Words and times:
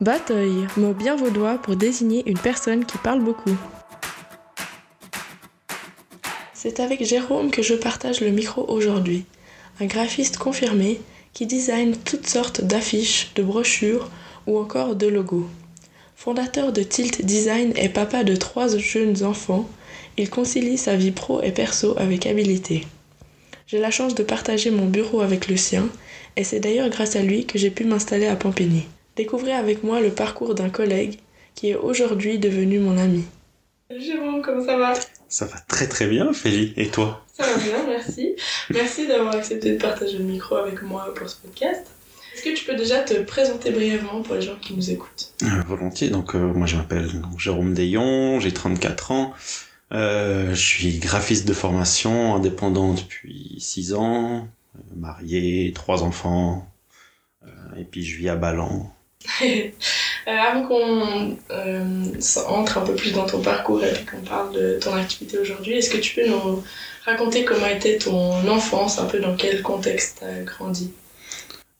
Batoy, 0.00 0.66
mot 0.78 0.94
bien 0.94 1.14
vaudois 1.14 1.58
pour 1.58 1.76
désigner 1.76 2.22
une 2.24 2.38
personne 2.38 2.86
qui 2.86 2.96
parle 2.96 3.22
beaucoup. 3.22 3.54
C'est 6.54 6.80
avec 6.80 7.04
Jérôme 7.04 7.50
que 7.50 7.60
je 7.60 7.74
partage 7.74 8.22
le 8.22 8.30
micro 8.30 8.64
aujourd'hui, 8.66 9.26
un 9.78 9.84
graphiste 9.84 10.38
confirmé 10.38 11.02
qui 11.34 11.44
design 11.44 11.94
toutes 11.98 12.26
sortes 12.26 12.62
d'affiches, 12.62 13.32
de 13.34 13.42
brochures 13.42 14.08
ou 14.46 14.58
encore 14.58 14.96
de 14.96 15.06
logos. 15.06 15.46
Fondateur 16.16 16.72
de 16.72 16.82
Tilt 16.82 17.22
Design 17.22 17.74
et 17.76 17.90
papa 17.90 18.24
de 18.24 18.36
trois 18.36 18.74
jeunes 18.78 19.22
enfants, 19.22 19.68
il 20.16 20.30
concilie 20.30 20.78
sa 20.78 20.96
vie 20.96 21.10
pro 21.10 21.42
et 21.42 21.52
perso 21.52 21.94
avec 21.98 22.24
habileté. 22.24 22.86
J'ai 23.66 23.78
la 23.78 23.90
chance 23.90 24.14
de 24.14 24.22
partager 24.22 24.70
mon 24.70 24.86
bureau 24.86 25.20
avec 25.20 25.46
le 25.48 25.58
sien, 25.58 25.90
et 26.36 26.44
c'est 26.44 26.60
d'ailleurs 26.60 26.88
grâce 26.88 27.16
à 27.16 27.22
lui 27.22 27.44
que 27.44 27.58
j'ai 27.58 27.70
pu 27.70 27.84
m'installer 27.84 28.28
à 28.28 28.36
Pampigny. 28.36 28.86
Découvrez 29.20 29.52
avec 29.52 29.84
moi 29.84 30.00
le 30.00 30.08
parcours 30.08 30.54
d'un 30.54 30.70
collègue 30.70 31.18
qui 31.54 31.68
est 31.68 31.74
aujourd'hui 31.74 32.38
devenu 32.38 32.78
mon 32.78 32.96
ami. 32.96 33.24
Jérôme, 33.94 34.40
comment 34.40 34.64
ça 34.64 34.78
va? 34.78 34.94
Ça 35.28 35.44
va 35.44 35.58
très 35.68 35.86
très 35.86 36.06
bien, 36.06 36.32
Félie. 36.32 36.72
Et 36.78 36.88
toi? 36.88 37.22
Ça 37.30 37.42
va 37.42 37.58
bien, 37.58 37.86
merci. 37.86 38.34
Merci 38.70 39.06
d'avoir 39.06 39.34
accepté 39.36 39.72
de 39.72 39.76
partager 39.78 40.16
le 40.16 40.24
micro 40.24 40.56
avec 40.56 40.80
moi 40.80 41.12
pour 41.14 41.28
ce 41.28 41.36
podcast. 41.36 41.82
Est-ce 42.34 42.42
que 42.42 42.54
tu 42.54 42.64
peux 42.64 42.74
déjà 42.74 43.00
te 43.00 43.12
présenter 43.12 43.70
brièvement 43.72 44.22
pour 44.22 44.36
les 44.36 44.40
gens 44.40 44.56
qui 44.58 44.72
nous 44.72 44.90
écoutent? 44.90 45.34
Euh, 45.42 45.48
Volontiers. 45.68 46.08
Donc, 46.08 46.34
euh, 46.34 46.38
moi, 46.38 46.66
je 46.66 46.76
m'appelle 46.76 47.10
Jérôme 47.36 47.74
Dayon, 47.74 48.40
j'ai 48.40 48.52
34 48.52 49.10
ans. 49.10 49.34
Euh, 49.92 50.54
je 50.54 50.66
suis 50.66 50.96
graphiste 50.96 51.46
de 51.46 51.52
formation, 51.52 52.34
indépendant 52.34 52.94
depuis 52.94 53.56
6 53.58 53.92
ans, 53.92 54.48
marié, 54.96 55.72
trois 55.74 56.04
enfants, 56.04 56.66
et 57.76 57.84
puis 57.84 58.02
je 58.02 58.16
vis 58.16 58.30
à 58.30 58.36
Ballan. 58.36 58.90
Avant 60.26 60.66
qu'on 60.66 61.36
entre 62.48 62.78
un 62.78 62.86
peu 62.86 62.94
plus 62.94 63.12
dans 63.12 63.26
ton 63.26 63.40
parcours 63.40 63.84
et 63.84 63.92
qu'on 64.10 64.24
parle 64.26 64.52
de 64.54 64.78
ton 64.80 64.94
activité 64.94 65.38
aujourd'hui, 65.38 65.74
est-ce 65.74 65.90
que 65.90 65.98
tu 65.98 66.14
peux 66.14 66.28
nous 66.28 66.62
raconter 67.04 67.44
comment 67.44 67.66
était 67.66 67.98
ton 67.98 68.46
enfance, 68.48 68.98
un 68.98 69.06
peu 69.06 69.18
dans 69.20 69.36
quel 69.36 69.62
contexte 69.62 70.18
tu 70.20 70.24
as 70.24 70.42
grandi? 70.44 70.92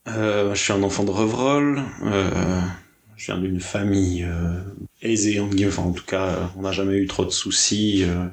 Euh, 0.07 0.53
je 0.53 0.61
suis 0.61 0.73
un 0.73 0.83
enfant 0.83 1.03
de 1.03 1.11
Revrol. 1.11 1.83
Euh, 2.03 2.29
je 3.17 3.27
viens 3.27 3.37
d'une 3.37 3.59
famille 3.59 4.23
euh, 4.23 4.59
aisée, 5.01 5.39
en, 5.39 5.49
enfin, 5.67 5.83
en 5.83 5.91
tout 5.91 6.05
cas, 6.05 6.51
on 6.57 6.61
n'a 6.61 6.71
jamais 6.71 6.95
eu 6.95 7.07
trop 7.07 7.25
de 7.25 7.29
soucis. 7.29 8.03
Euh, 8.03 8.25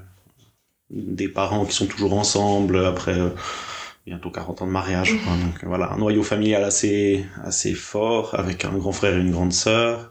des 0.90 1.28
parents 1.28 1.66
qui 1.66 1.74
sont 1.74 1.86
toujours 1.86 2.14
ensemble 2.14 2.84
après 2.86 3.18
bientôt 4.08 4.30
40 4.30 4.62
ans 4.62 4.66
de 4.66 4.72
mariage. 4.72 5.14
Quoi. 5.24 5.32
Donc 5.34 5.64
voilà, 5.64 5.92
un 5.92 5.98
noyau 5.98 6.22
familial 6.22 6.64
assez, 6.64 7.24
assez 7.44 7.74
fort, 7.74 8.34
avec 8.38 8.64
un 8.64 8.72
grand 8.72 8.92
frère 8.92 9.16
et 9.16 9.20
une 9.20 9.30
grande 9.30 9.52
sœur. 9.52 10.10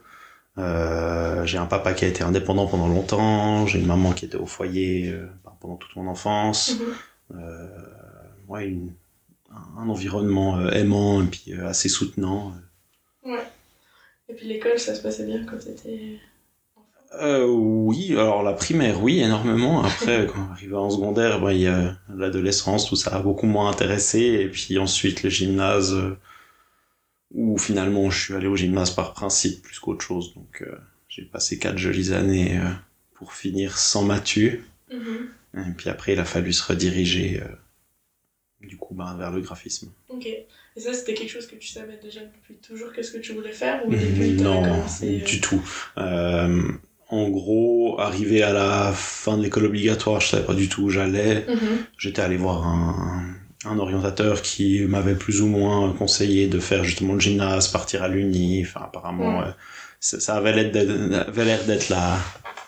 j'ai 0.57 1.57
un 1.57 1.65
papa 1.65 1.93
qui 1.93 2.05
a 2.05 2.07
été 2.07 2.23
indépendant 2.23 2.67
pendant 2.67 2.87
longtemps, 2.87 3.67
j'ai 3.67 3.79
une 3.79 3.87
maman 3.87 4.13
qui 4.13 4.25
était 4.25 4.37
au 4.37 4.45
foyer 4.45 5.13
pendant 5.59 5.75
toute 5.75 5.95
mon 5.95 6.07
enfance. 6.07 6.77
Mm 7.31 7.35
ouais, 8.47 8.67
une, 8.67 8.93
un 9.77 9.89
environnement 9.89 10.57
euh, 10.57 10.71
aimant 10.71 11.21
et 11.21 11.27
puis 11.27 11.53
euh, 11.53 11.67
assez 11.67 11.89
soutenant. 11.89 12.53
Euh. 13.25 13.31
Ouais. 13.31 13.43
Et 14.29 14.33
puis 14.33 14.47
l'école, 14.47 14.79
ça 14.79 14.95
se 14.95 15.01
passait 15.01 15.25
bien 15.25 15.45
quand 15.45 15.57
t'étais 15.57 16.19
euh, 17.15 17.45
oui, 17.47 18.11
alors 18.11 18.43
la 18.43 18.53
primaire, 18.53 19.01
oui, 19.01 19.19
énormément. 19.19 19.83
Après, 19.83 20.27
quand 20.33 20.47
on 20.47 20.51
arrivait 20.51 20.75
en 20.75 20.89
secondaire, 20.89 21.41
bah, 21.41 21.53
il 21.53 21.61
y 21.61 21.67
a 21.67 21.97
l'adolescence, 22.13 22.87
tout 22.87 22.95
ça 22.95 23.15
a 23.15 23.19
beaucoup 23.19 23.47
moins 23.47 23.69
intéressé. 23.69 24.19
Et 24.19 24.49
puis 24.49 24.77
ensuite, 24.77 25.23
le 25.23 25.29
gymnase, 25.29 25.95
où 27.31 27.57
finalement 27.57 28.09
je 28.09 28.25
suis 28.25 28.33
allé 28.33 28.47
au 28.47 28.55
gymnase 28.55 28.91
par 28.91 29.13
principe 29.13 29.61
plus 29.61 29.79
qu'autre 29.79 30.03
chose. 30.03 30.33
Donc 30.35 30.63
j'ai 31.09 31.23
passé 31.23 31.57
quatre 31.57 31.77
jolies 31.77 32.13
années 32.13 32.59
pour 33.15 33.33
finir 33.33 33.77
sans 33.77 34.03
Mathieu. 34.03 34.63
Mm-hmm. 34.91 35.71
Et 35.71 35.73
puis 35.75 35.89
après, 35.89 36.13
il 36.13 36.19
a 36.19 36.25
fallu 36.25 36.53
se 36.53 36.63
rediriger 36.63 37.41
du 38.61 38.77
coup 38.77 38.93
bah, 38.93 39.15
vers 39.17 39.31
le 39.31 39.41
graphisme. 39.41 39.91
Ok. 40.09 40.25
Et 40.25 40.79
ça, 40.79 40.93
c'était 40.93 41.13
quelque 41.13 41.29
chose 41.29 41.47
que 41.47 41.55
tu 41.55 41.67
savais 41.67 41.97
déjà 42.01 42.21
depuis 42.21 42.55
toujours 42.55 42.93
Qu'est-ce 42.93 43.11
que 43.11 43.17
tu 43.17 43.33
voulais 43.33 43.51
faire 43.51 43.85
ou 43.85 43.91
depuis 43.91 44.33
Non, 44.33 44.61
commencé... 44.61 45.17
du 45.19 45.41
tout. 45.41 45.61
Euh, 45.97 46.71
en 47.09 47.29
gros, 47.29 47.99
arrivé 47.99 48.43
à 48.43 48.51
la 48.51 48.91
fin 48.93 49.37
de 49.37 49.43
l'école 49.43 49.65
obligatoire, 49.65 50.19
je 50.19 50.27
savais 50.27 50.45
pas 50.45 50.53
du 50.53 50.67
tout 50.67 50.83
où 50.83 50.89
j'allais. 50.89 51.45
Mhm. 51.47 51.85
J'étais 51.97 52.21
allé 52.21 52.35
voir 52.35 52.67
un, 52.67 53.33
un 53.65 53.79
orientateur 53.79 54.41
qui 54.41 54.81
m'avait 54.81 55.15
plus 55.15 55.41
ou 55.41 55.47
moins 55.47 55.93
conseillé 55.93 56.47
de 56.47 56.59
faire 56.59 56.83
justement 56.83 57.13
le 57.13 57.19
gymnase, 57.19 57.69
partir 57.69 58.03
à 58.03 58.07
l'uni. 58.07 58.63
Enfin, 58.63 58.81
apparemment, 58.83 59.41
euh, 59.41 59.51
ça, 59.99 60.35
avait 60.35 60.53
l'air 60.53 61.63
d'être 61.65 61.89
la, 61.89 62.17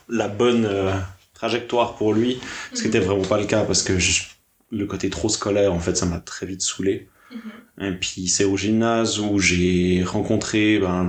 la 0.08 0.28
bonne 0.28 0.66
euh, 0.66 0.94
trajectoire 1.34 1.96
pour 1.96 2.14
lui, 2.14 2.40
ce 2.74 2.82
qui 2.82 2.88
n'était 2.88 3.00
mhm. 3.00 3.06
vraiment 3.06 3.26
pas 3.26 3.40
le 3.40 3.46
cas 3.46 3.64
parce 3.64 3.84
que 3.84 4.00
je, 4.00 4.24
le 4.72 4.86
côté 4.86 5.10
trop 5.10 5.30
scolaire, 5.30 5.74
en 5.74 5.80
fait, 5.80 5.96
ça 5.96 6.06
m'a 6.06 6.20
très 6.20 6.46
vite 6.46 6.62
saoulé. 6.62 7.08
Mhm. 7.32 7.40
Et 7.80 7.92
puis 7.92 8.28
c'est 8.28 8.44
au 8.44 8.58
gymnase 8.58 9.20
où 9.20 9.40
j'ai 9.40 10.04
rencontré 10.04 10.80
ben, 10.80 11.08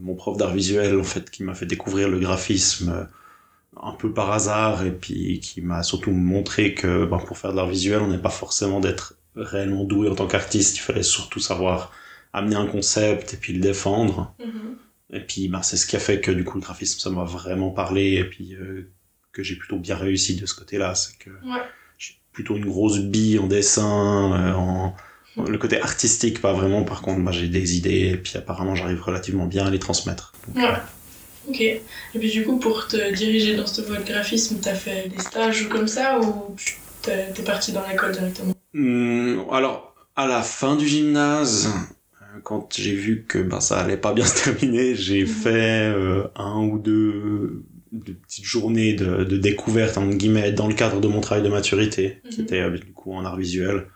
mon 0.00 0.14
prof 0.14 0.36
d'art 0.36 0.54
visuel, 0.54 0.98
en 0.98 1.04
fait, 1.04 1.30
qui 1.30 1.42
m'a 1.42 1.54
fait 1.54 1.66
découvrir 1.66 2.08
le 2.08 2.20
graphisme 2.20 2.90
euh, 2.90 3.04
un 3.82 3.92
peu 3.92 4.12
par 4.12 4.30
hasard, 4.30 4.84
et 4.84 4.92
puis 4.92 5.40
qui 5.40 5.60
m'a 5.62 5.82
surtout 5.82 6.12
montré 6.12 6.74
que 6.74 7.04
ben, 7.04 7.18
pour 7.18 7.38
faire 7.38 7.50
de 7.50 7.56
l'art 7.56 7.68
visuel, 7.68 8.00
on 8.02 8.08
n'est 8.08 8.18
pas 8.18 8.30
forcément 8.30 8.78
d'être 8.78 9.14
réellement 9.34 9.84
doué 9.84 10.08
en 10.08 10.14
tant 10.14 10.26
qu'artiste, 10.28 10.76
il 10.76 10.80
fallait 10.80 11.02
surtout 11.02 11.40
savoir 11.40 11.92
amener 12.32 12.56
un 12.56 12.66
concept 12.66 13.34
et 13.34 13.36
puis 13.36 13.52
le 13.52 13.60
défendre. 13.60 14.34
Mhm. 14.38 14.76
Et 15.14 15.20
puis 15.20 15.48
ben, 15.48 15.62
c'est 15.62 15.76
ce 15.76 15.86
qui 15.86 15.96
a 15.96 15.98
fait 15.98 16.20
que 16.20 16.30
du 16.30 16.44
coup 16.44 16.58
le 16.58 16.62
graphisme, 16.62 17.00
ça 17.00 17.10
m'a 17.10 17.24
vraiment 17.24 17.70
parlé, 17.70 18.14
et 18.14 18.24
puis 18.24 18.54
euh, 18.54 18.90
que 19.32 19.42
j'ai 19.42 19.56
plutôt 19.56 19.78
bien 19.78 19.96
réussi 19.96 20.36
de 20.36 20.46
ce 20.46 20.54
côté-là. 20.54 20.94
C'est 20.94 21.18
que... 21.18 21.30
Ouais 21.30 21.62
plutôt 22.32 22.56
une 22.56 22.64
grosse 22.64 22.98
bille 22.98 23.38
en 23.38 23.46
dessin, 23.46 24.32
euh, 24.32 24.54
en 24.54 24.96
le 25.36 25.58
côté 25.58 25.80
artistique 25.80 26.40
pas 26.40 26.52
vraiment. 26.52 26.84
Par 26.84 27.02
contre, 27.02 27.20
bah, 27.20 27.32
j'ai 27.32 27.48
des 27.48 27.76
idées 27.76 28.10
et 28.12 28.16
puis 28.16 28.36
apparemment 28.36 28.74
j'arrive 28.74 29.02
relativement 29.02 29.46
bien 29.46 29.66
à 29.66 29.70
les 29.70 29.78
transmettre. 29.78 30.32
ouais. 30.54 30.62
Ok. 31.48 31.60
Et 31.60 31.82
puis 32.14 32.30
du 32.30 32.44
coup, 32.44 32.58
pour 32.58 32.86
te 32.86 33.12
diriger 33.14 33.56
dans 33.56 33.66
cette 33.66 33.86
voie 33.86 33.96
de 33.96 34.06
graphisme, 34.06 34.58
t'as 34.62 34.74
fait 34.74 35.08
des 35.08 35.20
stages 35.20 35.62
ou 35.62 35.68
comme 35.68 35.88
ça 35.88 36.20
ou 36.20 36.54
t'es 37.02 37.42
parti 37.44 37.72
dans 37.72 37.86
l'école 37.88 38.12
directement? 38.12 38.54
Mmh, 38.74 39.40
Alors, 39.50 39.94
à 40.14 40.26
la 40.28 40.42
fin 40.42 40.76
du 40.76 40.86
gymnase, 40.86 41.68
euh, 42.22 42.38
quand 42.44 42.68
j'ai 42.78 42.94
vu 42.94 43.24
que 43.26 43.38
bah, 43.38 43.60
ça 43.60 43.80
allait 43.80 43.96
pas 43.96 44.12
bien 44.12 44.24
se 44.24 44.44
terminer, 44.50 44.94
j'ai 44.94 45.24
mmh. 45.24 45.26
fait 45.26 45.92
euh, 45.92 46.28
un 46.36 46.60
ou 46.60 46.78
deux 46.78 47.64
de 47.92 48.12
petites 48.12 48.44
journées 48.44 48.94
de, 48.94 49.24
de 49.24 49.36
découverte 49.36 49.98
entre 49.98 50.16
guillemets 50.16 50.52
dans 50.52 50.66
le 50.66 50.74
cadre 50.74 51.00
de 51.00 51.08
mon 51.08 51.20
travail 51.20 51.44
de 51.44 51.50
maturité 51.50 52.22
qui 52.30 52.38
mhm. 52.38 52.44
était 52.46 52.60
euh, 52.60 52.70
du 52.70 52.92
coup 52.92 53.12
en 53.12 53.24
art 53.24 53.36
visuel 53.36 53.86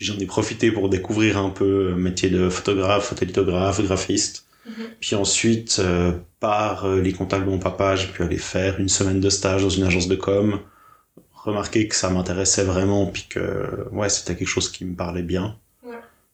j'en 0.00 0.18
ai 0.18 0.26
profité 0.26 0.72
pour 0.72 0.88
découvrir 0.88 1.38
un 1.38 1.50
peu 1.50 1.90
le 1.90 1.96
métier 1.96 2.30
de 2.30 2.48
photographe 2.48 3.08
photolithographe 3.08 3.80
graphiste 3.82 4.46
mhm. 4.66 4.72
puis 4.98 5.14
ensuite 5.14 5.78
euh, 5.78 6.12
par 6.40 6.86
euh, 6.86 7.00
les 7.00 7.12
contacts 7.12 7.44
de 7.44 7.50
mon 7.50 7.58
papa 7.58 7.96
j'ai 7.96 8.08
pu 8.08 8.22
aller 8.22 8.38
faire 8.38 8.80
une 8.80 8.88
semaine 8.88 9.20
de 9.20 9.30
stage 9.30 9.62
dans 9.62 9.70
une 9.70 9.84
agence 9.84 10.08
de 10.08 10.16
com 10.16 10.58
remarquer 11.32 11.86
que 11.86 11.94
ça 11.94 12.10
m'intéressait 12.10 12.64
vraiment 12.64 13.06
puis 13.06 13.26
que 13.28 13.86
ouais 13.92 14.08
c'était 14.08 14.34
quelque 14.34 14.48
chose 14.48 14.70
qui 14.70 14.84
me 14.84 14.96
parlait 14.96 15.22
bien 15.22 15.56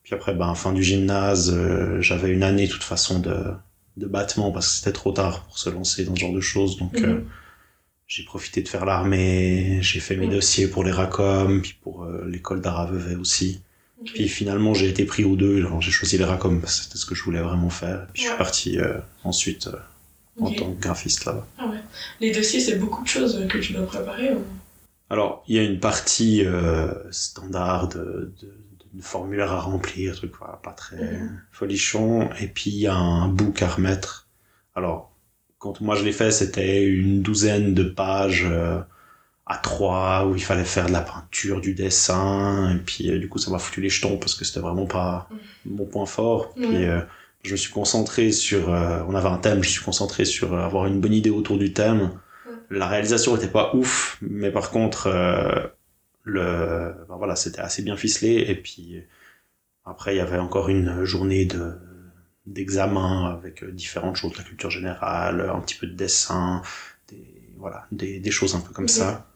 puis 0.02 0.14
après 0.14 0.34
ben 0.34 0.54
fin 0.54 0.72
du 0.72 0.82
gymnase 0.82 1.54
j'avais 2.00 2.30
une 2.30 2.44
année 2.44 2.66
de 2.66 2.72
toute 2.72 2.84
façon 2.84 3.18
de 3.18 3.34
de 3.96 4.06
battement 4.06 4.50
parce 4.50 4.68
que 4.68 4.74
c'était 4.78 4.92
trop 4.92 5.12
tard 5.12 5.44
pour 5.44 5.58
se 5.58 5.70
lancer 5.70 6.04
dans 6.04 6.14
ce 6.14 6.20
genre 6.20 6.32
de 6.32 6.40
choses. 6.40 6.76
Donc, 6.76 6.96
euh, 6.96 7.14
mhm. 7.14 7.24
J'ai 8.06 8.24
profité 8.24 8.62
de 8.62 8.68
faire 8.68 8.84
l'armée, 8.84 9.78
j'ai 9.82 10.00
fait 10.00 10.16
mes 10.16 10.28
dossiers 10.28 10.68
pour 10.68 10.84
les 10.84 10.92
RACOM, 10.92 11.60
puis 11.60 11.76
pour 11.80 12.04
euh, 12.04 12.24
l'école 12.28 12.60
Vevey 12.60 13.16
aussi. 13.16 13.60
Puis 14.04 14.28
finalement, 14.28 14.74
j'ai 14.74 14.88
été 14.88 15.04
pris 15.04 15.24
aux 15.24 15.36
deux. 15.36 15.66
j'ai 15.80 15.90
choisi 15.90 16.18
les 16.18 16.24
RACOM 16.24 16.60
parce 16.60 16.78
que 16.78 16.84
c'était 16.84 16.98
ce 16.98 17.06
que 17.06 17.14
je 17.14 17.24
voulais 17.24 17.40
vraiment 17.40 17.70
faire. 17.70 18.06
Puis 18.12 18.22
je 18.22 18.28
suis 18.28 18.36
parti 18.36 18.78
euh, 18.78 18.98
ensuite 19.24 19.68
en 20.38 20.50
tant 20.52 20.72
que 20.72 20.80
graphiste 20.80 21.24
là-bas. 21.24 21.46
Ah 21.58 21.66
ouais. 21.66 21.78
Les 22.20 22.30
dossiers, 22.30 22.60
c'est 22.60 22.76
beaucoup 22.76 23.02
de 23.02 23.08
choses 23.08 23.46
que 23.48 23.58
tu 23.58 23.72
dois 23.72 23.86
préparer 23.86 24.32
Alors, 25.08 25.42
il 25.48 25.56
y 25.56 25.58
a 25.58 25.62
une 25.62 25.80
partie 25.80 26.44
standard 27.10 27.88
de, 27.88 28.32
de 28.40 29.02
formulaire 29.02 29.52
à 29.52 29.60
remplir, 29.60 30.14
truc 30.14 30.32
pas 30.38 30.72
très 30.76 30.96
mhm. 30.96 31.40
folichon. 31.52 32.28
Et 32.40 32.46
puis 32.46 32.70
il 32.70 32.78
y 32.78 32.86
a 32.86 32.94
un 32.94 33.28
book 33.28 33.62
à 33.62 33.68
remettre. 33.68 34.26
Alors, 34.74 35.10
quand 35.66 35.80
moi 35.80 35.96
je 35.96 36.04
l'ai 36.04 36.12
fait, 36.12 36.30
c'était 36.30 36.84
une 36.84 37.22
douzaine 37.22 37.74
de 37.74 37.82
pages 37.82 38.46
euh, 38.48 38.78
à 39.46 39.56
trois 39.56 40.26
où 40.26 40.36
il 40.36 40.42
fallait 40.42 40.64
faire 40.64 40.86
de 40.86 40.92
la 40.92 41.00
peinture, 41.00 41.60
du 41.60 41.74
dessin. 41.74 42.76
Et 42.76 42.78
puis 42.78 43.10
euh, 43.10 43.18
du 43.18 43.28
coup, 43.28 43.38
ça 43.38 43.50
m'a 43.50 43.58
foutu 43.58 43.80
les 43.80 43.88
jetons 43.88 44.16
parce 44.16 44.34
que 44.34 44.44
c'était 44.44 44.60
vraiment 44.60 44.86
pas 44.86 45.28
mhm. 45.30 45.76
mon 45.76 45.84
point 45.84 46.06
fort. 46.06 46.54
Puis 46.54 46.84
euh, 46.84 47.00
je 47.42 47.52
me 47.52 47.56
suis 47.56 47.72
concentré 47.72 48.30
sur, 48.32 48.68
on 48.68 49.14
avait 49.14 49.28
un 49.28 49.38
thème, 49.38 49.62
je 49.62 49.68
me 49.68 49.72
suis 49.72 49.84
concentré 49.84 50.24
sur 50.24 50.58
avoir 50.58 50.86
une 50.86 51.00
bonne 51.00 51.14
idée 51.14 51.30
autour 51.30 51.58
du 51.58 51.72
thème. 51.72 52.10
La 52.70 52.88
réalisation 52.88 53.36
était 53.36 53.46
pas 53.46 53.72
ouf, 53.74 54.18
mais 54.20 54.50
par 54.50 54.70
contre, 54.70 55.08
le 56.24 56.92
ben 57.08 57.16
voilà 57.16 57.36
c'était 57.36 57.60
assez 57.60 57.82
bien 57.82 57.96
ficelé 57.96 58.44
et 58.48 58.56
puis 58.56 59.00
après 59.84 60.16
il 60.16 60.18
y 60.18 60.20
avait 60.20 60.38
encore 60.38 60.68
une 60.68 61.04
journée 61.04 61.44
de 61.44 61.78
d'examens 62.46 63.26
avec 63.26 63.64
différentes 63.74 64.16
choses, 64.16 64.36
la 64.36 64.44
culture 64.44 64.70
générale, 64.70 65.50
un 65.54 65.60
petit 65.60 65.74
peu 65.76 65.86
de 65.86 65.94
dessin, 65.94 66.62
des, 67.08 67.22
voilà, 67.58 67.86
des, 67.92 68.20
des 68.20 68.30
choses 68.30 68.54
un 68.54 68.60
peu 68.60 68.72
comme 68.72 68.88
ça. 68.88 69.26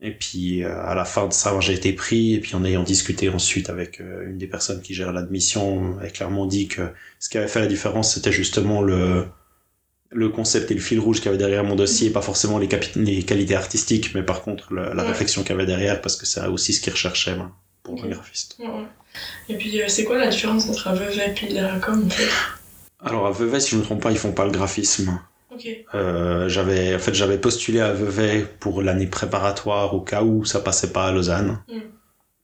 Et 0.00 0.12
puis 0.12 0.64
à 0.64 0.94
la 0.94 1.04
fin 1.04 1.26
de 1.26 1.32
ça, 1.32 1.58
j'ai 1.60 1.74
été 1.74 1.92
pris 1.92 2.34
et 2.34 2.40
puis 2.40 2.54
en 2.54 2.64
ayant 2.64 2.84
discuté 2.84 3.28
ensuite 3.28 3.68
avec 3.68 4.00
une 4.00 4.38
des 4.38 4.46
personnes 4.46 4.80
qui 4.80 4.94
gère 4.94 5.12
l'admission, 5.12 5.98
elle 6.00 6.06
a 6.06 6.10
clairement 6.10 6.46
dit 6.46 6.68
que 6.68 6.82
ce 7.18 7.28
qui 7.28 7.38
avait 7.38 7.48
fait 7.48 7.60
la 7.60 7.66
différence, 7.66 8.14
c'était 8.14 8.32
justement 8.32 8.80
le 8.82 9.26
le 10.10 10.28
concept 10.28 10.70
et 10.70 10.74
le 10.74 10.80
fil 10.80 10.98
rouge 11.00 11.18
qu'il 11.18 11.26
y 11.26 11.28
avait 11.28 11.38
derrière 11.38 11.64
mon 11.64 11.76
dossier, 11.76 12.10
pas 12.10 12.22
forcément 12.22 12.58
les, 12.58 12.68
les 12.96 13.22
qualités 13.24 13.54
artistiques, 13.54 14.14
mais 14.14 14.22
par 14.22 14.42
contre 14.42 14.72
la 14.74 15.04
réflexion 15.04 15.42
qu'il 15.42 15.50
y 15.50 15.54
avait 15.54 15.66
derrière, 15.66 16.00
parce 16.00 16.16
que 16.16 16.26
c'est 16.26 16.46
aussi 16.46 16.72
ce 16.72 16.80
qu'ils 16.80 16.92
recherchaient 16.92 17.34
ben, 17.34 17.52
pour 17.94 18.04
un 18.04 18.08
graphiste. 18.08 18.58
Et 19.48 19.56
puis 19.56 19.80
c'est 19.88 20.04
quoi 20.04 20.18
la 20.18 20.28
différence 20.28 20.68
entre 20.68 20.92
Vevey 20.92 21.34
et 21.42 21.52
l'Eracom 21.52 22.04
en 22.06 22.10
fait? 22.10 22.28
Alors 23.00 23.26
à 23.26 23.30
Vevey, 23.30 23.60
si 23.60 23.70
je 23.70 23.76
ne 23.76 23.80
me 23.80 23.84
trompe 23.84 24.02
pas, 24.02 24.10
ils 24.10 24.18
font 24.18 24.32
pas 24.32 24.44
le 24.44 24.50
graphisme. 24.50 25.20
Euh, 25.94 26.48
j'avais 26.48 26.94
en 26.94 26.98
fait 26.98 27.14
j'avais 27.14 27.38
postulé 27.38 27.80
à 27.80 27.92
Vevey 27.92 28.46
pour 28.60 28.82
l'année 28.82 29.06
préparatoire 29.06 29.94
au 29.94 30.00
cas 30.00 30.22
où 30.22 30.44
ça 30.44 30.60
passait 30.60 30.92
pas 30.92 31.06
à 31.06 31.12
Lausanne 31.12 31.58
mm. 31.68 31.80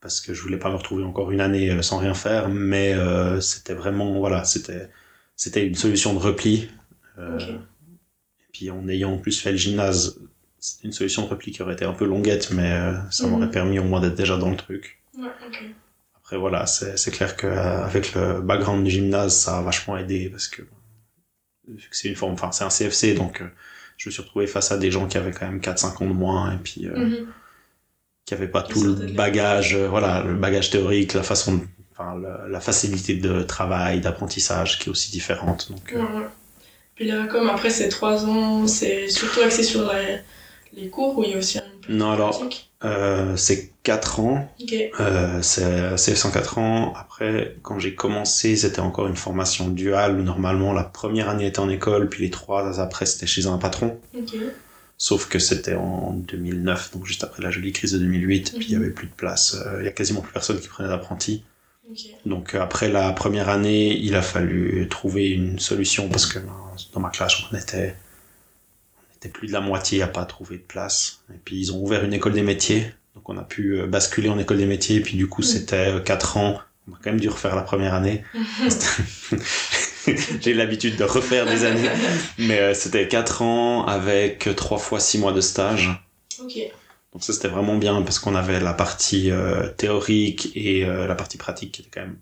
parce 0.01 0.21
que 0.21 0.35
je 0.35 0.43
voulais 0.43 0.59
pas 0.59 0.71
me 0.71 0.77
retrouver 0.77 1.05
encore 1.05 1.31
une 1.31 1.41
année 1.41 1.71
euh, 1.71 1.83
sans 1.83 1.99
rien 1.99 2.15
faire 2.15 2.49
mais 2.49 2.95
euh, 2.95 3.41
c'était 3.41 3.75
vraiment 3.75 4.19
voilà 4.19 4.45
c'était 4.45 4.89
c'était 5.37 5.67
une 5.67 5.75
solution 5.75 6.15
de 6.15 6.19
repli 6.19 6.69
et 7.19 7.57
puis 8.53 8.71
en 8.71 8.89
ayant 8.89 9.13
en 9.13 9.19
plus 9.19 9.41
fait 9.41 9.53
le 9.53 9.59
gymnase 9.59 10.19
c'était 10.59 10.89
une 10.89 10.93
solution 10.93 11.23
de 11.23 11.29
repli 11.29 11.53
qui 11.53 11.63
aurait 11.63 11.75
été 11.75 11.85
un 11.85 11.93
peu 11.93 12.07
longuette 12.07 12.51
mais 12.51 12.93
ça 13.11 13.27
m'aurait 13.27 13.47
mm. 13.47 13.53
permis 13.53 13.79
au 13.79 13.85
moins 13.85 14.01
d'être 14.01 14.17
déjà 14.17 14.37
dans 14.39 14.51
le 14.51 14.57
truc 14.57 15.03
ouais, 15.19 15.75
après 16.17 16.37
voilà 16.37 16.67
c'est 16.67 17.11
clair 17.11 17.37
qu'avec 17.37 18.15
le 18.15 18.41
background 18.41 18.85
du 18.85 18.91
gymnase 18.91 19.37
ça 19.37 19.59
a 19.59 19.63
vachement 19.63 19.97
aidé 19.97 20.29
parce 20.31 20.49
que 20.49 20.63
c'est 21.91 22.09
une 22.09 22.17
forme, 22.17 22.33
enfin 22.33 22.53
c'est 22.53 22.65
un 22.65 22.69
CFC, 22.69 23.15
donc 23.15 23.41
euh, 23.41 23.47
je 23.97 24.09
me 24.09 24.13
suis 24.13 24.23
retrouvé 24.23 24.47
face 24.47 24.73
à 24.73 24.79
des 24.79 24.91
gens 24.91 25.07
qui 25.07 25.17
avaient 25.17 25.33
quand 25.33 25.47
même 25.47 25.61
4-5 25.61 26.03
ans 26.03 26.07
de 26.07 26.13
moins 26.13 26.53
et 26.53 26.59
puis 26.59 26.87
euh, 26.87 26.97
mhm. 26.97 27.27
qui 28.27 28.35
avaient 28.35 28.49
pas 28.49 28.63
tout 28.63 28.83
le 28.83 28.93
bagage, 29.13 29.75
euh, 29.75 29.89
voilà, 29.89 30.23
le 30.23 30.35
bagage 30.35 30.71
théorique, 30.71 31.15
la 31.15 31.23
façon, 31.23 31.61
enfin 31.93 32.21
la, 32.49 32.61
facilité 32.61 33.15
de 33.15 33.43
travail, 33.43 34.01
d'apprentissage 34.01 34.79
qui 34.79 34.89
est 34.89 34.91
aussi 34.91 35.11
différente. 35.11 35.71
Donc, 35.71 35.95
Puis 36.95 37.07
là, 37.07 37.27
comme 37.27 37.49
après 37.49 37.71
ces 37.71 37.89
3 37.89 38.27
ans, 38.27 38.67
c'est 38.67 39.09
surtout 39.09 39.41
axé 39.41 39.63
sur 39.63 39.93
les 40.73 40.89
cours 40.89 41.19
ou 41.19 41.25
il 41.25 41.31
y 41.31 41.35
a 41.35 41.39
aussi 41.39 41.59
un 41.59 41.74
non, 41.89 42.11
alors, 42.11 42.43
euh, 42.85 43.37
c'est 43.37 43.71
4 43.83 44.21
ans. 44.21 44.49
Euh, 45.01 45.43
c'est 45.43 45.95
CF1 45.95 46.33
4 46.33 46.59
ans. 46.59 46.93
Après, 46.97 47.57
quand 47.63 47.79
j'ai 47.79 47.95
commencé, 47.95 48.57
c'était 48.57 48.81
encore 48.81 49.07
une 49.07 49.17
formation 49.17 49.69
duale 49.69 50.19
où 50.19 50.23
normalement 50.23 50.73
la 50.73 50.85
première 50.85 51.29
année 51.29 51.47
était 51.47 51.61
en 51.61 51.69
école, 51.69 52.09
puis 52.09 52.23
les 52.25 52.31
trois 52.31 52.81
après 52.81 53.07
c'était 53.07 53.27
chez 53.27 53.47
un 53.47 53.59
patron. 53.59 53.99
Sauf 54.97 55.29
que 55.29 55.39
c'était 55.39 55.75
en 55.75 56.13
2009, 56.13 56.93
donc 56.93 57.05
juste 57.05 57.25
après 57.25 57.43
la 57.43 57.51
jolie 57.51 57.73
crise 57.73 57.93
de 57.93 57.99
2008, 57.99 58.55
puis 58.57 58.67
il 58.69 58.73
y 58.73 58.77
avait 58.77 58.91
plus 58.91 59.09
de 59.09 59.13
place. 59.13 59.57
Euh, 59.67 59.79
il 59.81 59.85
y 59.85 59.89
a 59.89 59.93
quasiment 59.93 60.21
plus 60.21 60.33
personne 60.33 60.61
qui 60.61 60.69
prenait 60.69 60.89
d'apprenti. 60.89 61.43
Donc 62.25 62.55
après 62.55 62.89
la 62.89 63.13
première 63.13 63.51
année, 63.51 63.95
il 63.97 64.15
a 64.15 64.23
fallu 64.23 64.89
trouver 64.89 65.29
une 65.29 65.59
solution 65.59 66.09
parce 66.09 66.25
que 66.25 66.39
dans 66.95 67.01
ma 67.01 67.11
classe, 67.11 67.35
on 67.53 67.57
était 67.57 67.95
plus 69.29 69.49
de 69.49 69.53
la 69.53 69.61
moitié 69.61 70.03
à 70.03 70.07
pas 70.07 70.25
trouver 70.25 70.57
de 70.59 70.63
place. 70.63 71.21
Et 71.31 71.39
puis 71.45 71.59
ils 71.59 71.73
ont 71.73 71.83
ouvert 71.83 72.05
une 72.05 72.13
école 72.13 72.33
des 72.33 72.43
métiers, 72.43 72.93
donc 73.15 73.29
on 73.29 73.39
a 73.39 73.43
pu 73.43 73.81
euh, 73.81 73.87
basculer 73.87 74.29
en 74.29 74.39
école 74.39 74.59
des 74.59 74.67
métiers. 74.67 74.97
Et 74.97 75.01
puis 75.01 75.17
du 75.17 75.29
coup 75.29 75.43
c'était 75.43 75.93
4 76.05 76.37
euh, 76.37 76.41
ans. 76.41 76.61
On 76.89 76.93
a 76.93 76.99
quand 77.03 77.11
même 77.11 77.21
dû 77.21 77.29
refaire 77.29 77.57
la 77.57 77.63
première 77.63 77.95
année. 77.95 78.23
J'ai 80.41 80.53
l'habitude 80.53 80.97
de 80.97 81.05
refaire 81.05 81.47
des 81.47 81.65
années, 81.65 81.89
mais 82.39 82.61
euh, 82.61 82.75
c'était 82.75 83.09
4 83.09 83.43
ans 83.43 83.87
avec 83.87 84.49
3 84.55 84.79
fois 84.79 85.01
6 85.01 85.19
mois 85.19 85.33
de 85.33 85.41
stage. 85.41 85.91
Donc 86.39 87.23
ça 87.23 87.33
c'était 87.33 87.49
vraiment 87.49 87.77
bien 87.77 88.03
parce 88.03 88.19
qu'on 88.19 88.35
avait 88.35 88.61
la 88.61 88.75
partie 88.75 89.31
théorique 89.77 90.51
et 90.57 90.85
la 90.85 91.15
partie 91.15 91.39
pratique 91.39 91.73
qui 91.73 91.83
était 91.83 91.91
quand 91.91 92.01
même 92.01 92.19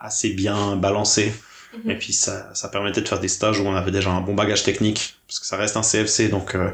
assez 0.00 0.30
bien 0.30 0.76
balancée. 0.76 1.32
Mhm. 1.72 1.90
Et 1.90 1.96
puis 1.96 2.12
ça, 2.12 2.54
ça 2.54 2.68
permettait 2.68 3.00
de 3.00 3.08
faire 3.08 3.20
des 3.20 3.28
stages 3.28 3.60
où 3.60 3.64
on 3.64 3.74
avait 3.74 3.90
déjà 3.90 4.10
un 4.10 4.20
bon 4.20 4.34
bagage 4.34 4.62
technique, 4.62 5.16
parce 5.26 5.40
que 5.40 5.46
ça 5.46 5.56
reste 5.56 5.76
un 5.76 5.82
CFC, 5.82 6.28
donc 6.28 6.54
euh, 6.54 6.70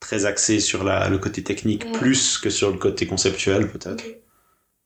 très 0.00 0.26
axé 0.26 0.60
sur 0.60 0.84
la, 0.84 1.08
le 1.08 1.18
côté 1.18 1.42
technique 1.42 1.90
plus 1.92 2.38
que 2.38 2.50
sur 2.50 2.70
le 2.70 2.78
côté 2.78 3.06
conceptuel 3.06 3.70
peut-être. 3.70 4.04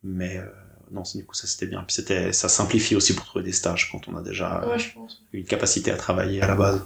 Mais 0.05 0.37
euh, 0.39 0.45
non, 0.91 1.03
du 1.15 1.25
coup 1.25 1.35
ça 1.35 1.47
c'était 1.47 1.67
bien. 1.67 1.83
Puis 1.83 1.95
c'était, 1.95 2.33
ça 2.33 2.49
simplifie 2.49 2.95
aussi 2.95 3.15
pour 3.15 3.25
trouver 3.25 3.45
des 3.45 3.53
stages 3.53 3.91
quand 3.91 4.09
on 4.09 4.17
a 4.17 4.23
déjà 4.23 4.65
une 5.33 5.45
capacité 5.45 5.91
à 5.91 5.97
travailler 5.97 6.41
à 6.43 6.47
la 6.47 6.55
base. 6.55 6.83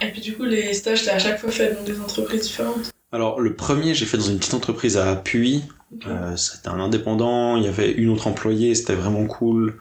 Et 0.00 0.10
puis 0.10 0.20
du 0.20 0.36
coup 0.36 0.44
les 0.44 0.74
stages, 0.74 1.04
t'as 1.04 1.14
à 1.14 1.18
chaque 1.18 1.38
fois 1.38 1.50
fait 1.50 1.74
dans 1.74 1.84
des 1.84 2.00
entreprises 2.00 2.42
différentes? 2.42 2.90
Alors 3.12 3.40
le 3.40 3.54
premier, 3.54 3.94
j'ai 3.94 4.06
fait 4.06 4.16
dans 4.16 4.24
une 4.24 4.38
petite 4.38 4.54
entreprise 4.54 4.96
à 4.96 5.16
Puy. 5.16 5.64
Euh, 6.06 6.36
c'était 6.36 6.68
un 6.68 6.78
indépendant, 6.78 7.56
il 7.56 7.64
y 7.64 7.68
avait 7.68 7.90
une 7.90 8.10
autre 8.10 8.28
employée, 8.28 8.74
c'était 8.74 8.94
vraiment 8.94 9.26
cool. 9.26 9.76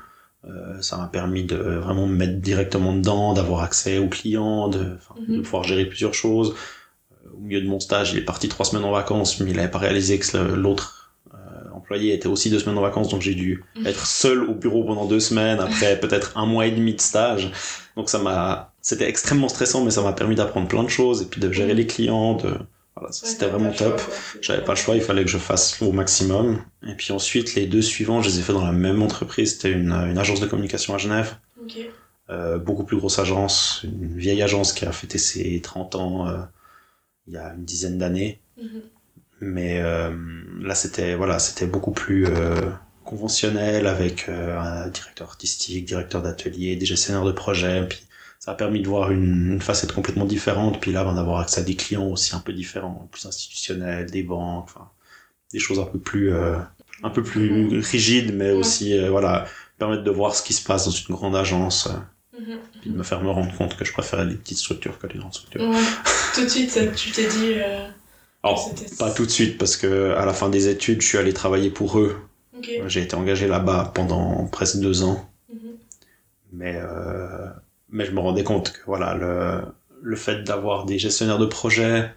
Euh, 0.48 0.82
ça 0.82 0.98
m'a 0.98 1.08
permis 1.08 1.44
de 1.44 1.56
vraiment 1.58 2.08
me 2.08 2.16
mettre 2.16 2.40
directement 2.40 2.94
dedans, 2.94 3.34
d'avoir 3.34 3.62
accès 3.62 3.98
aux 3.98 4.08
clients, 4.08 4.70
de, 4.70 4.98
de 5.28 5.36
mhm. 5.36 5.42
pouvoir 5.42 5.64
gérer 5.64 5.86
plusieurs 5.86 6.14
choses. 6.14 6.56
Euh, 7.12 7.30
au 7.36 7.40
milieu 7.40 7.62
de 7.62 7.68
mon 7.68 7.80
stage, 7.80 8.14
il 8.14 8.20
est 8.20 8.26
parti 8.26 8.48
trois 8.48 8.66
semaines 8.66 8.86
en 8.86 8.92
vacances, 8.92 9.40
mais 9.40 9.52
il 9.52 9.58
n'avait 9.58 9.72
pas 9.72 9.80
réalisé 9.80 10.18
que 10.18 10.38
l'autre 10.38 11.12
euh, 11.34 11.38
employé 11.74 12.14
était 12.14 12.28
aussi 12.28 12.50
deux 12.50 12.60
semaines 12.60 12.78
en 12.78 12.82
vacances, 12.82 13.10
donc 13.10 13.22
j'ai 13.22 13.36
dû 13.36 13.66
mhm. 13.76 13.88
être 13.88 14.06
seul 14.06 14.44
au 14.44 14.54
bureau 14.54 14.86
pendant 14.86 15.06
deux 15.06 15.20
semaines, 15.20 15.60
après 15.60 16.00
peut-être 16.02 16.38
un 16.38 16.46
mois 16.46 16.68
et 16.68 16.72
demi 16.72 16.94
de 16.94 17.02
stage. 17.02 17.52
Donc 17.98 18.10
ça 18.10 18.20
m'a, 18.20 18.72
c'était 18.82 19.10
extrêmement 19.10 19.50
stressant, 19.50 19.84
mais 19.84 19.92
ça 19.92 20.02
m'a 20.02 20.14
permis 20.14 20.36
d'apprendre 20.36 20.70
plein 20.70 20.84
de 20.84 20.90
choses 20.90 21.22
et 21.22 21.26
puis 21.26 21.42
de 21.42 21.52
gérer 21.52 21.74
mhm. 21.74 21.78
les 21.78 21.86
clients, 21.86 22.36
de, 22.36 22.56
c'était 23.12 23.48
vraiment 23.48 23.72
top. 23.72 24.02
J'avais 24.42 24.64
pas 24.64 24.74
le 24.74 24.78
choix, 24.78 24.96
il 24.96 25.02
fallait 25.02 25.24
que 25.24 25.30
je 25.30 25.38
fasse 25.38 25.82
au 25.82 25.92
maximum. 25.92 26.62
Et 26.88 26.96
puis 26.96 27.12
ensuite, 27.12 27.56
les 27.56 27.66
deux 27.66 27.82
suivants, 27.82 28.22
je 28.22 28.30
les 28.30 28.40
ai 28.40 28.42
fait 28.42 28.54
dans 28.54 28.66
la 28.66 28.72
même 28.72 29.02
entreprise. 29.02 29.54
C'était 29.54 29.72
une, 29.72 29.92
une 29.92 30.18
agence 30.18 30.40
de 30.40 30.46
communication 30.46 30.94
à 30.94 30.98
Genève. 30.98 31.36
Euh, 32.30 32.60
beaucoup 32.60 32.84
plus 32.84 32.98
grosse 32.98 33.18
agence, 33.18 33.82
une 33.84 34.16
vieille 34.16 34.44
agence 34.44 34.72
qui 34.72 34.86
a 34.86 34.92
fêté 34.92 35.18
ses 35.18 35.60
30 35.62 35.96
ans 35.96 36.28
euh, 36.28 36.38
il 37.30 37.34
y 37.34 37.38
a 37.38 37.54
une 37.54 37.64
dizaine 37.64 37.98
d'années. 37.98 38.40
Mhm. 38.58 38.82
Mais 39.42 39.80
euh, 39.82 40.12
là, 40.62 40.76
c'était 40.76 41.16
voilà, 41.16 41.40
c'était 41.40 41.66
beaucoup 41.66 41.92
plus 41.92 42.26
euh, 42.26 42.72
conventionnel 43.06 43.88
avec 43.88 44.28
euh, 44.28 44.60
un 44.60 44.90
directeur 44.90 45.30
artistique, 45.30 45.86
directeur 45.86 46.22
d'atelier, 46.22 46.76
des 46.76 46.86
gestionnaires 46.86 47.24
de 47.24 47.32
projet. 47.32 47.88
Puis 47.88 48.02
ça 48.50 48.54
a 48.54 48.56
permis 48.56 48.82
de 48.82 48.88
voir 48.88 49.12
une, 49.12 49.62
facette 49.62 49.92
complètement 49.92 50.26
différente, 50.26 50.82
puis 50.82 50.92
là, 50.92 51.04
ben, 51.04 51.14
d'avoir 51.14 51.40
accès 51.40 51.62
à 51.62 51.64
des 51.64 51.76
clients 51.76 52.08
aussi 52.08 52.34
un 52.36 52.40
peu 52.40 52.52
différents, 52.52 53.08
plus 53.12 53.28
institutionnels, 53.28 54.10
des 54.10 54.24
banques, 54.24 54.64
enfin, 54.64 54.90
des 55.54 55.60
choses 55.60 55.78
un 55.78 55.86
peu 55.86 56.00
plus, 56.00 56.34
euh, 56.34 56.58
un 57.04 57.12
peu 57.12 57.22
plus 57.22 57.80
rigides, 57.80 58.34
mais 58.34 58.50
aussi, 58.50 58.98
euh, 58.98 59.12
voilà, 59.12 59.46
permettre 59.78 60.04
de 60.04 60.10
voir 60.10 60.34
ce 60.34 60.42
qui 60.42 60.54
se 60.54 60.64
passe 60.64 60.86
dans 60.86 60.92
une 60.92 61.14
grande 61.14 61.36
agence, 61.36 61.90
euh, 61.90 62.40
mhm. 62.40 62.58
puis 62.82 62.90
de 62.90 62.98
me 62.98 63.04
faire 63.04 63.22
me 63.22 63.30
rendre 63.30 63.56
compte 63.56 63.78
que 63.78 63.86
je 63.86 63.94
préférais 63.94 64.26
les 64.26 64.34
petites 64.34 64.58
structures 64.58 64.98
que 64.98 65.06
les 65.06 65.20
grandes 65.20 65.36
structures. 65.36 65.62
Tout 66.34 66.44
de 66.44 66.50
suite, 66.50 66.80
tu 66.96 67.12
t'es 67.12 67.28
dit. 67.28 67.54
Alors, 68.42 68.74
pas 68.98 69.12
tout 69.12 69.28
de 69.28 69.32
suite, 69.32 69.60
parce 69.60 69.78
que 69.78 70.16
à 70.16 70.26
la 70.26 70.34
fin 70.34 70.50
des 70.50 70.70
études, 70.70 71.02
je 71.02 71.08
suis 71.08 71.20
allé 71.20 71.34
travailler 71.34 71.70
pour 71.70 72.00
eux. 72.00 72.18
J'ai 72.88 73.04
été 73.04 73.16
engagé 73.16 73.48
là-bas 73.48 73.92
pendant 73.94 74.48
presque 74.48 74.80
deux 74.80 75.04
ans. 75.04 75.30
Mhm. 75.54 75.72
Mais 76.54 76.82
mais 77.92 78.06
je 78.06 78.12
me 78.12 78.20
rendais 78.20 78.44
compte 78.44 78.72
que 78.74 78.80
voilà 78.86 79.16
le, 79.16 79.62
le 80.02 80.16
fait 80.16 80.44
d'avoir 80.44 80.86
des 80.86 81.00
gestionnaires 81.00 81.40
de 81.40 81.46
projet 81.46 82.12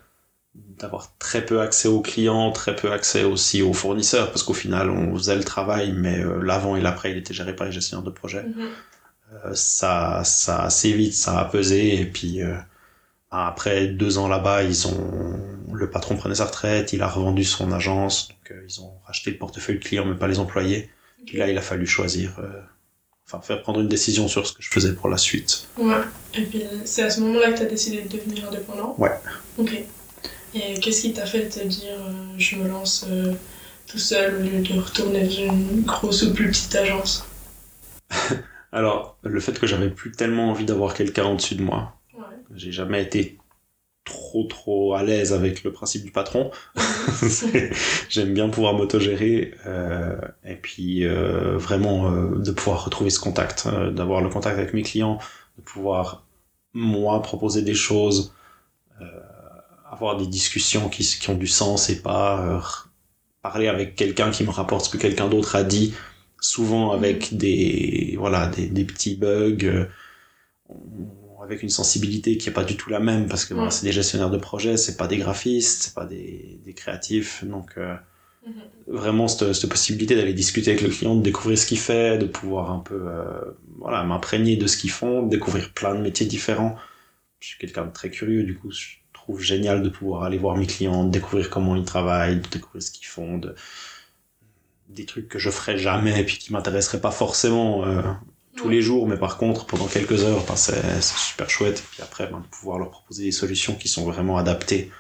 d'avoir 0.55 1.17
très 1.19 1.45
peu 1.45 1.61
accès 1.61 1.89
aux 1.89 2.01
clients 2.01 2.53
très 2.53 2.77
peu 2.77 2.93
accès 2.93 3.25
aussi 3.25 3.63
aux 3.63 3.73
fournisseurs 3.73 4.29
parce 4.31 4.43
qu'au 4.43 4.53
final 4.53 4.91
on 4.91 5.17
faisait 5.17 5.37
le 5.37 5.45
travail 5.45 5.93
mais 5.93 6.19
euh, 6.19 6.43
l'avant 6.43 6.77
et 6.77 6.81
l'après 6.81 7.13
il 7.13 7.17
était 7.17 7.33
géré 7.33 7.57
par 7.57 7.67
les 7.67 7.73
gestionnaires 7.73 8.05
de 8.05 8.11
projet. 8.11 8.43
Mhm. 8.43 8.69
euh, 9.33 9.55
ça 9.55 10.23
ça 10.25 10.63
assez 10.65 10.93
vite 10.93 11.15
ça 11.15 11.39
a 11.39 11.45
pesé 11.47 12.01
et 12.01 12.05
puis 12.05 12.43
euh, 12.43 12.55
après 13.31 13.87
deux 13.87 14.19
ans 14.19 14.29
là-bas 14.29 14.63
ils 14.63 14.87
ont 14.87 15.39
le 15.73 15.89
patron 15.89 16.17
prenait 16.17 16.35
sa 16.35 16.45
retraite 16.45 16.93
il 16.93 17.01
a 17.01 17.09
revendu 17.09 17.45
son 17.45 17.73
agence 17.73 18.29
donc 18.29 18.59
ils 18.69 18.81
ont 18.83 18.93
racheté 19.07 19.31
le 19.31 19.39
portefeuille 19.39 19.79
de 19.79 19.85
clients 19.85 20.05
mais 20.05 20.17
pas 20.17 20.29
les 20.29 20.39
employés. 20.39 20.91
Et 21.33 21.39
là 21.39 21.49
il 21.49 21.57
a 21.57 21.63
fallu 21.63 21.87
choisir 21.87 22.41
enfin 23.27 23.41
faire 23.41 23.63
prendre 23.63 23.81
une 23.81 23.89
décision 23.89 24.29
sur 24.29 24.47
ce 24.47 24.53
que 24.53 24.63
je 24.63 24.69
faisais 24.69 24.95
pour 24.95 25.09
la 25.09 25.17
suite. 25.17 25.69
Ouais. 25.79 25.95
Et 26.35 26.43
puis 26.43 26.63
c'est 26.85 27.03
à 27.03 27.11
ce 27.11 27.21
moment-là 27.21 27.53
que 27.53 27.59
tu 27.59 27.63
as 27.63 27.67
décidé 27.67 28.03
de 28.03 28.09
devenir 28.09 28.49
indépendant? 28.49 28.95
Ouais. 28.99 29.13
Ok. 29.59 29.73
Et 30.55 30.75
qu'est-ce 30.81 31.03
qui 31.03 31.13
t'a 31.13 31.27
fait 31.27 31.49
te 31.49 31.61
dire 31.67 31.95
euh, 31.99 32.35
je 32.37 32.57
me 32.57 32.69
lance 32.69 33.07
euh, 33.09 33.33
tout 33.87 33.99
seul 33.99 34.37
au 34.37 34.39
lieu 34.41 34.61
de 34.61 34.79
retourner 34.79 35.25
dans 35.25 35.31
une 35.31 35.83
grosse 35.83 36.23
ou 36.23 36.35
plus 36.35 36.49
petite 36.49 36.75
agence? 36.75 37.27
Alors, 38.73 39.19
le 39.23 39.41
fait 39.41 39.59
que 39.59 39.67
j'avais 39.67 39.91
plus 39.91 40.13
tellement 40.13 40.51
envie 40.51 40.65
d'avoir 40.65 40.95
quelqu'un 40.95 41.27
au-dessus 41.27 41.55
de 41.55 41.63
moi. 41.63 41.95
Ouais. 42.15 42.25
J'ai 42.55 42.73
jamais 42.73 43.03
été 43.03 43.39
trop 44.05 44.45
trop 44.45 44.95
à 44.95 45.03
l'aise 45.03 45.33
avec 45.33 45.63
le 45.65 45.73
principe 45.73 46.05
du 46.05 46.11
patron. 46.11 46.51
J'aime 48.09 48.35
bien 48.35 48.49
pouvoir 48.49 48.75
m'autogérer 48.75 49.55
euh, 49.67 50.17
et 50.45 50.57
puis 50.57 51.07
euh, 51.07 51.57
vraiment 51.57 52.11
euh, 52.11 52.39
de 52.39 52.51
pouvoir 52.51 52.85
retrouver 52.85 53.11
ce 53.11 53.21
contact, 53.21 53.69
d'avoir 53.69 54.21
le 54.21 54.29
contact 54.29 54.59
avec 54.59 54.75
mes 54.75 54.83
clients, 54.83 55.19
de 55.59 55.63
pouvoir 55.63 56.25
moi 56.75 57.21
proposer 57.23 57.63
des 57.63 57.75
choses, 57.75 58.33
avoir 59.91 60.17
des 60.17 60.27
discussions 60.27 60.89
qui, 60.89 61.05
qui 61.05 61.29
ont 61.29 61.35
du 61.35 61.47
sens 61.47 61.91
et 61.91 62.01
pas 62.01 62.63
parler 63.43 63.69
avec 63.69 63.95
quelqu'un 63.95 64.31
qui 64.31 64.43
me 64.45 64.51
rapporte 64.51 64.87
ce 64.87 64.91
que 64.91 64.97
quelqu'un 64.97 65.29
d'autre 65.29 65.55
a 65.55 65.65
dit, 65.65 65.93
souvent 66.41 66.93
avec 66.93 67.37
des 67.37 68.17
voilà 68.19 68.47
des, 68.47 68.69
des 68.69 68.85
petits 68.85 69.17
bugs, 69.17 69.87
avec 71.43 71.63
une 71.63 71.69
sensibilité 71.71 72.37
qui 72.39 72.49
est 72.49 72.53
pas 72.53 72.65
du 72.65 72.77
tout 72.77 72.91
la 72.91 73.01
même 73.01 73.27
parce 73.29 73.45
que 73.45 73.55
Ouais. 73.55 73.71
c'est 73.71 73.85
des 73.87 73.93
gestionnaires 73.93 74.31
de 74.31 74.39
projet, 74.39 74.77
c'est 74.77 74.97
pas 74.97 75.09
des 75.09 75.19
graphistes, 75.19 75.83
c'est 75.85 75.95
pas 75.95 76.07
des, 76.07 76.61
des 76.65 76.75
créatifs, 76.75 77.45
donc 77.45 77.73
euh, 77.79 77.95
Mhm. 78.47 78.85
vraiment 78.87 79.29
cette, 79.29 79.53
cette 79.53 79.71
possibilité 79.71 80.17
d'aller 80.17 80.35
discuter 80.35 80.71
avec 80.73 80.83
le 80.83 80.89
client, 80.91 81.15
de 81.17 81.23
découvrir 81.23 81.59
ce 81.59 81.67
qu'il 81.67 81.79
fait, 81.79 82.19
de 82.19 82.27
pouvoir 82.27 82.71
un 82.73 82.81
peu 82.81 83.01
euh, 83.07 83.25
voilà 83.79 84.05
m'imprégner 84.05 84.57
de 84.57 84.67
ce 84.67 84.77
qu'ils 84.77 84.91
font, 84.91 85.23
découvrir 85.27 85.73
plein 85.73 85.95
de 85.95 86.01
métiers 86.01 86.27
différents. 86.27 86.77
Je 87.41 87.49
suis 87.49 87.59
quelqu'un 87.59 87.87
de 87.87 87.93
très 87.93 88.11
curieux, 88.11 88.45
du 88.45 88.57
coup 88.59 88.71
je 88.73 88.89
trouve 89.13 89.41
génial 89.43 89.83
de 89.83 89.89
pouvoir 89.91 90.25
aller 90.25 90.39
voir 90.39 90.57
mes 90.57 90.67
clients, 90.67 91.05
de 91.05 91.11
découvrir 91.13 91.51
comment 91.51 91.77
ils 91.77 91.85
travaillent, 91.85 92.37
de 92.41 92.49
découvrir 92.51 92.83
ce 92.83 92.91
qu'ils 92.93 93.07
font, 93.09 93.39
de 93.39 93.55
des 94.89 95.07
trucs 95.07 95.29
que 95.29 95.39
je 95.39 95.51
ferais 95.51 95.79
jamais 95.79 96.21
et 96.21 96.25
puis 96.25 96.39
qui 96.39 96.53
m'intéresseraient 96.53 97.01
pas 97.01 97.11
forcément 97.11 97.85
euh, 97.87 98.03
tous 98.57 98.69
les 98.69 98.83
jours, 98.83 99.07
mais 99.09 99.17
par 99.17 99.39
contre 99.39 99.67
pendant 99.67 99.87
quelques 99.87 100.25
heures, 100.25 100.45
ben, 100.47 100.57
c'est 100.57 101.03
super 101.03 101.49
chouette. 101.51 101.79
Et 101.81 101.85
puis 101.93 102.03
après, 102.03 102.27
ben, 102.29 102.39
de 102.41 102.47
pouvoir 102.47 102.79
leur 102.79 102.91
proposer 102.91 103.25
des 103.25 103.33
solutions 103.33 103.75
qui 103.75 103.89
sont 103.89 104.05
vraiment 104.05 104.37
adaptées. 104.37 104.91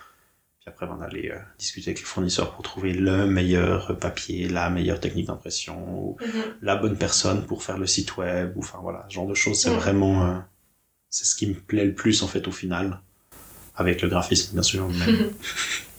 Puis 0.61 0.69
après, 0.69 0.87
ben, 0.87 0.97
d'aller 0.97 1.31
euh, 1.31 1.39
discuter 1.59 1.91
avec 1.91 1.99
les 2.01 2.05
fournisseurs 2.07 2.53
pour 2.55 2.63
trouver 2.63 2.93
le 2.93 3.27
meilleur 3.27 3.99
papier, 3.99 4.49
la 4.49 4.71
meilleure 4.71 5.01
technique 5.01 5.27
d'impression, 5.27 5.77
ou 5.99 6.17
Mhm. 6.21 6.43
la 6.63 6.77
bonne 6.77 6.97
personne 6.97 7.45
pour 7.47 7.63
faire 7.63 7.79
le 7.79 7.87
site 7.87 8.17
web, 8.17 8.53
ou 8.57 8.61
enfin 8.61 8.79
voilà, 8.81 9.05
ce 9.09 9.15
genre 9.15 9.27
de 9.27 9.35
choses. 9.35 9.61
C'est 9.61 9.71
Ouais. 9.71 9.77
vraiment, 9.77 10.25
euh, 10.27 10.35
c'est 11.11 11.25
ce 11.27 11.35
qui 11.35 11.47
me 11.47 11.55
plaît 11.55 11.85
le 11.85 11.95
plus 11.95 12.23
en 12.23 12.29
fait 12.29 12.47
au 12.49 12.53
final, 12.53 13.01
avec 13.77 14.03
le 14.03 14.09
graphisme 14.09 14.53
bien 14.55 14.63
sûr. 14.63 14.89
Mais... 14.89 15.13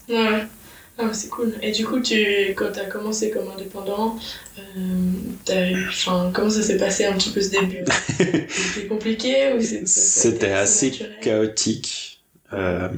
Ah, 0.97 1.11
c'est 1.13 1.29
cool. 1.29 1.53
Et 1.61 1.71
du 1.71 1.85
coup, 1.85 1.99
tu, 2.01 2.53
quand 2.55 2.71
tu 2.71 2.79
as 2.79 2.85
commencé 2.85 3.31
comme 3.31 3.49
indépendant, 3.49 4.17
euh, 4.59 5.85
enfin, 5.89 6.31
comment 6.33 6.49
ça 6.51 6.61
s'est 6.61 6.77
passé 6.77 7.05
un 7.05 7.13
petit 7.17 7.31
peu 7.31 7.41
ce 7.41 7.49
début? 7.49 7.83
C'était 8.49 8.87
compliqué 8.87 9.53
ou 9.53 9.61
C'était 9.61 10.51
assez 10.51 10.91
naturel? 10.91 11.19
chaotique. 11.21 12.21
Euh, 12.53 12.89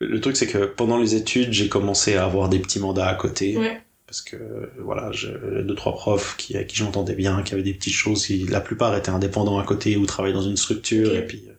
le 0.00 0.20
truc, 0.20 0.36
c'est 0.36 0.46
que 0.46 0.64
pendant 0.64 0.98
les 0.98 1.14
études, 1.14 1.52
j'ai 1.52 1.68
commencé 1.68 2.14
à 2.16 2.24
avoir 2.24 2.48
des 2.48 2.58
petits 2.58 2.80
mandats 2.80 3.08
à 3.08 3.14
côté. 3.14 3.56
Ouais. 3.56 3.80
Parce 4.06 4.22
que, 4.22 4.36
voilà, 4.78 5.10
j'ai 5.12 5.32
deux, 5.64 5.74
trois 5.74 5.92
profs 5.92 6.36
qui, 6.36 6.56
à 6.56 6.64
qui 6.64 6.76
je 6.76 6.84
m'entendais 6.84 7.14
bien, 7.14 7.42
qui 7.42 7.54
avaient 7.54 7.62
des 7.62 7.74
petites 7.74 7.92
choses, 7.94 8.24
qui, 8.26 8.46
la 8.46 8.60
plupart 8.60 8.96
étaient 8.96 9.10
indépendants 9.10 9.58
à 9.58 9.64
côté 9.64 9.96
ou 9.96 10.06
travaillaient 10.06 10.34
dans 10.34 10.42
une 10.48 10.56
structure. 10.56 11.10
Ok. 11.10 11.14
Et 11.14 11.22
puis, 11.22 11.44
euh, 11.48 11.52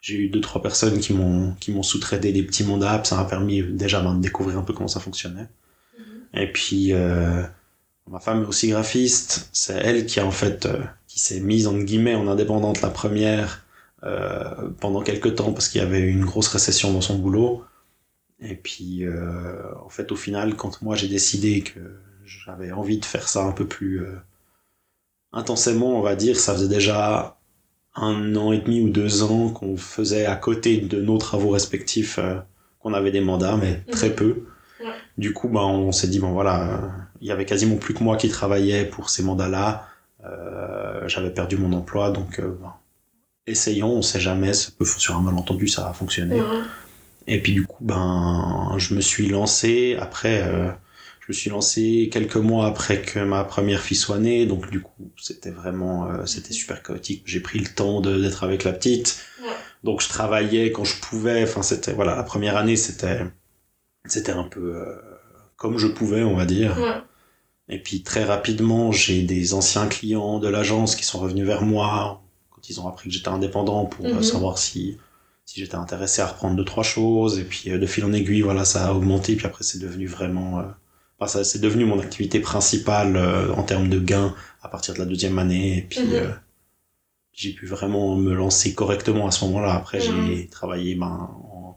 j'ai 0.00 0.14
eu 0.14 0.28
deux, 0.28 0.40
trois 0.40 0.62
personnes 0.62 0.98
qui 0.98 1.12
m'ont, 1.12 1.54
qui 1.60 1.72
m'ont 1.72 1.82
sous-traité 1.82 2.32
des 2.32 2.42
petits 2.42 2.64
mandats. 2.64 3.02
Ça 3.04 3.16
m'a 3.16 3.24
permis 3.24 3.62
déjà 3.62 4.00
ben, 4.00 4.14
de 4.14 4.20
découvrir 4.20 4.58
un 4.58 4.62
peu 4.62 4.72
comment 4.72 4.88
ça 4.88 5.00
fonctionnait. 5.00 5.48
Mhm. 5.98 6.40
Et 6.42 6.46
puis, 6.52 6.92
euh, 6.92 7.42
ma 8.08 8.20
femme 8.20 8.42
est 8.42 8.46
aussi 8.46 8.68
graphiste. 8.68 9.48
C'est 9.52 9.74
elle 9.74 10.06
qui 10.06 10.20
a 10.20 10.26
en 10.26 10.30
fait, 10.30 10.66
euh, 10.66 10.82
qui 11.06 11.20
s'est 11.20 11.40
mise 11.40 11.66
en 11.66 11.76
guillemets 11.76 12.14
en 12.14 12.28
indépendante 12.28 12.80
la 12.82 12.90
première 12.90 13.64
euh, 14.02 14.70
pendant 14.80 15.02
quelques 15.02 15.34
temps 15.34 15.52
parce 15.52 15.68
qu'il 15.68 15.82
y 15.82 15.84
avait 15.84 16.00
eu 16.00 16.10
une 16.10 16.24
grosse 16.24 16.48
récession 16.48 16.92
dans 16.92 17.02
son 17.02 17.18
boulot. 17.18 17.64
Et 18.40 18.54
puis, 18.54 19.04
euh, 19.04 19.62
en 19.84 19.90
fait, 19.90 20.10
au 20.12 20.16
final, 20.16 20.56
quand 20.56 20.80
moi 20.80 20.96
j'ai 20.96 21.08
décidé 21.08 21.60
que 21.62 21.80
j'avais 22.24 22.72
envie 22.72 22.98
de 22.98 23.04
faire 23.04 23.28
ça 23.28 23.44
un 23.44 23.52
peu 23.52 23.66
plus 23.66 24.02
euh, 24.02 24.16
intensément, 25.32 25.98
on 25.98 26.00
va 26.00 26.16
dire, 26.16 26.40
ça 26.40 26.54
faisait 26.54 26.68
déjà 26.68 27.36
un 27.96 28.36
an 28.36 28.52
et 28.52 28.58
demi 28.58 28.80
ou 28.80 28.88
deux 28.88 29.22
ans 29.22 29.48
qu'on 29.48 29.76
faisait 29.76 30.26
à 30.26 30.36
côté 30.36 30.78
de 30.78 31.00
nos 31.00 31.18
travaux 31.18 31.50
respectifs, 31.50 32.18
euh, 32.18 32.36
qu'on 32.78 32.94
avait 32.94 33.10
des 33.10 33.20
mandats, 33.20 33.56
mais 33.56 33.80
très 33.90 34.08
Mhm. 34.10 34.14
peu. 34.14 34.42
Ouais. 34.80 34.86
Du 35.18 35.32
coup, 35.34 35.48
bah, 35.48 35.60
on 35.66 35.92
s'est 35.92 36.08
dit, 36.08 36.18
bon 36.20 36.30
voilà, 36.32 36.80
il 37.20 37.26
y 37.26 37.30
avait 37.32 37.44
quasiment 37.44 37.76
plus 37.76 37.92
que 37.94 38.02
moi 38.02 38.16
qui 38.16 38.28
travaillais 38.28 38.84
pour 38.86 39.10
ces 39.10 39.22
mandats-là. 39.22 39.86
Euh, 40.24 41.06
J'avais 41.08 41.30
perdu 41.30 41.56
mon 41.56 41.72
emploi, 41.76 42.10
donc 42.10 42.38
euh, 42.38 42.56
bah, 42.62 42.78
essayons, 43.46 43.90
on 43.92 44.02
sait 44.02 44.20
jamais, 44.20 44.52
ça 44.52 44.70
peut, 44.78 44.84
sur 44.84 45.16
un 45.16 45.22
malentendu, 45.22 45.66
ça 45.68 45.82
va 45.82 45.92
fonctionner. 45.92 46.40
Et 47.26 47.40
puis 47.42 47.52
du 47.52 47.66
coup, 47.66 47.84
ben, 47.84 48.72
je 48.78 48.94
me 48.94 49.00
suis 49.00 49.28
lancé 49.28 49.96
après. 50.00 50.42
Je 51.30 51.36
me 51.36 51.38
suis 51.38 51.50
lancé 51.50 52.08
quelques 52.12 52.34
mois 52.36 52.66
après 52.66 53.02
que 53.02 53.20
ma 53.20 53.44
première 53.44 53.82
fille 53.82 53.96
soit 53.96 54.18
née, 54.18 54.46
donc 54.46 54.68
du 54.68 54.80
coup, 54.80 55.12
c'était 55.16 55.52
vraiment, 55.52 56.10
euh, 56.10 56.26
c'était 56.26 56.52
super 56.52 56.82
chaotique. 56.82 57.22
J'ai 57.24 57.38
pris 57.38 57.60
le 57.60 57.68
temps 57.72 58.00
d'être 58.00 58.42
avec 58.42 58.64
la 58.64 58.72
petite, 58.72 59.16
Ouais. 59.40 59.48
donc 59.84 60.00
je 60.02 60.08
travaillais 60.08 60.72
quand 60.72 60.82
je 60.84 61.00
pouvais. 61.00 61.44
Enfin, 61.44 61.62
c'était 61.62 61.92
voilà, 61.92 62.16
la 62.16 62.24
première 62.24 62.56
année, 62.56 62.74
c'était, 62.74 63.20
c'était 64.06 64.32
un 64.32 64.42
peu 64.42 64.74
euh, 64.74 64.96
comme 65.56 65.78
je 65.78 65.86
pouvais, 65.86 66.24
on 66.24 66.34
va 66.34 66.46
dire. 66.46 66.76
Ouais. 66.78 66.96
Et 67.68 67.78
puis 67.80 68.02
très 68.02 68.24
rapidement, 68.24 68.90
j'ai 68.90 69.22
des 69.22 69.54
anciens 69.54 69.86
clients 69.86 70.40
de 70.40 70.48
l'agence 70.48 70.96
qui 70.96 71.04
sont 71.04 71.20
revenus 71.20 71.46
vers 71.46 71.62
moi 71.62 72.20
quand 72.50 72.68
ils 72.68 72.80
ont 72.80 72.88
appris 72.88 73.08
que 73.08 73.14
j'étais 73.14 73.28
indépendant 73.28 73.84
pour 73.84 74.04
euh, 74.06 74.14
Mhm. 74.14 74.22
savoir 74.24 74.58
si 74.58 74.98
si 75.44 75.60
j'étais 75.60 75.76
intéressé 75.76 76.22
à 76.22 76.26
reprendre 76.26 76.56
deux 76.56 76.64
trois 76.64 76.82
choses. 76.84 77.38
Et 77.38 77.44
puis 77.44 77.70
de 77.70 77.86
fil 77.86 78.04
en 78.04 78.12
aiguille, 78.12 78.40
voilà, 78.42 78.64
ça 78.64 78.88
a 78.88 78.92
augmenté. 78.94 79.36
Puis 79.36 79.46
après, 79.46 79.62
c'est 79.64 79.78
devenu 79.78 80.06
vraiment, 80.08 80.62
enfin, 81.20 81.30
ça 81.30 81.44
c'est 81.44 81.58
devenu 81.60 81.84
mon 81.84 82.00
activité 82.00 82.40
principale 82.40 83.16
euh, 83.16 83.52
en 83.54 83.62
termes 83.62 83.88
de 83.88 84.00
gains 84.00 84.34
à 84.62 84.68
partir 84.68 84.94
de 84.94 84.98
la 84.98 85.04
deuxième 85.04 85.38
année. 85.38 85.78
Et 85.78 85.82
puis 85.82 86.00
Mhm. 86.00 86.12
euh, 86.14 86.30
j'ai 87.32 87.52
pu 87.52 87.66
vraiment 87.66 88.16
me 88.16 88.34
lancer 88.34 88.74
correctement 88.74 89.26
à 89.26 89.30
ce 89.30 89.44
moment-là. 89.44 89.74
Après, 89.74 89.98
Mhm. 89.98 90.04
j'ai 90.04 90.48
travaillé 90.48 90.94
ben, 90.94 91.06
en- 91.06 91.76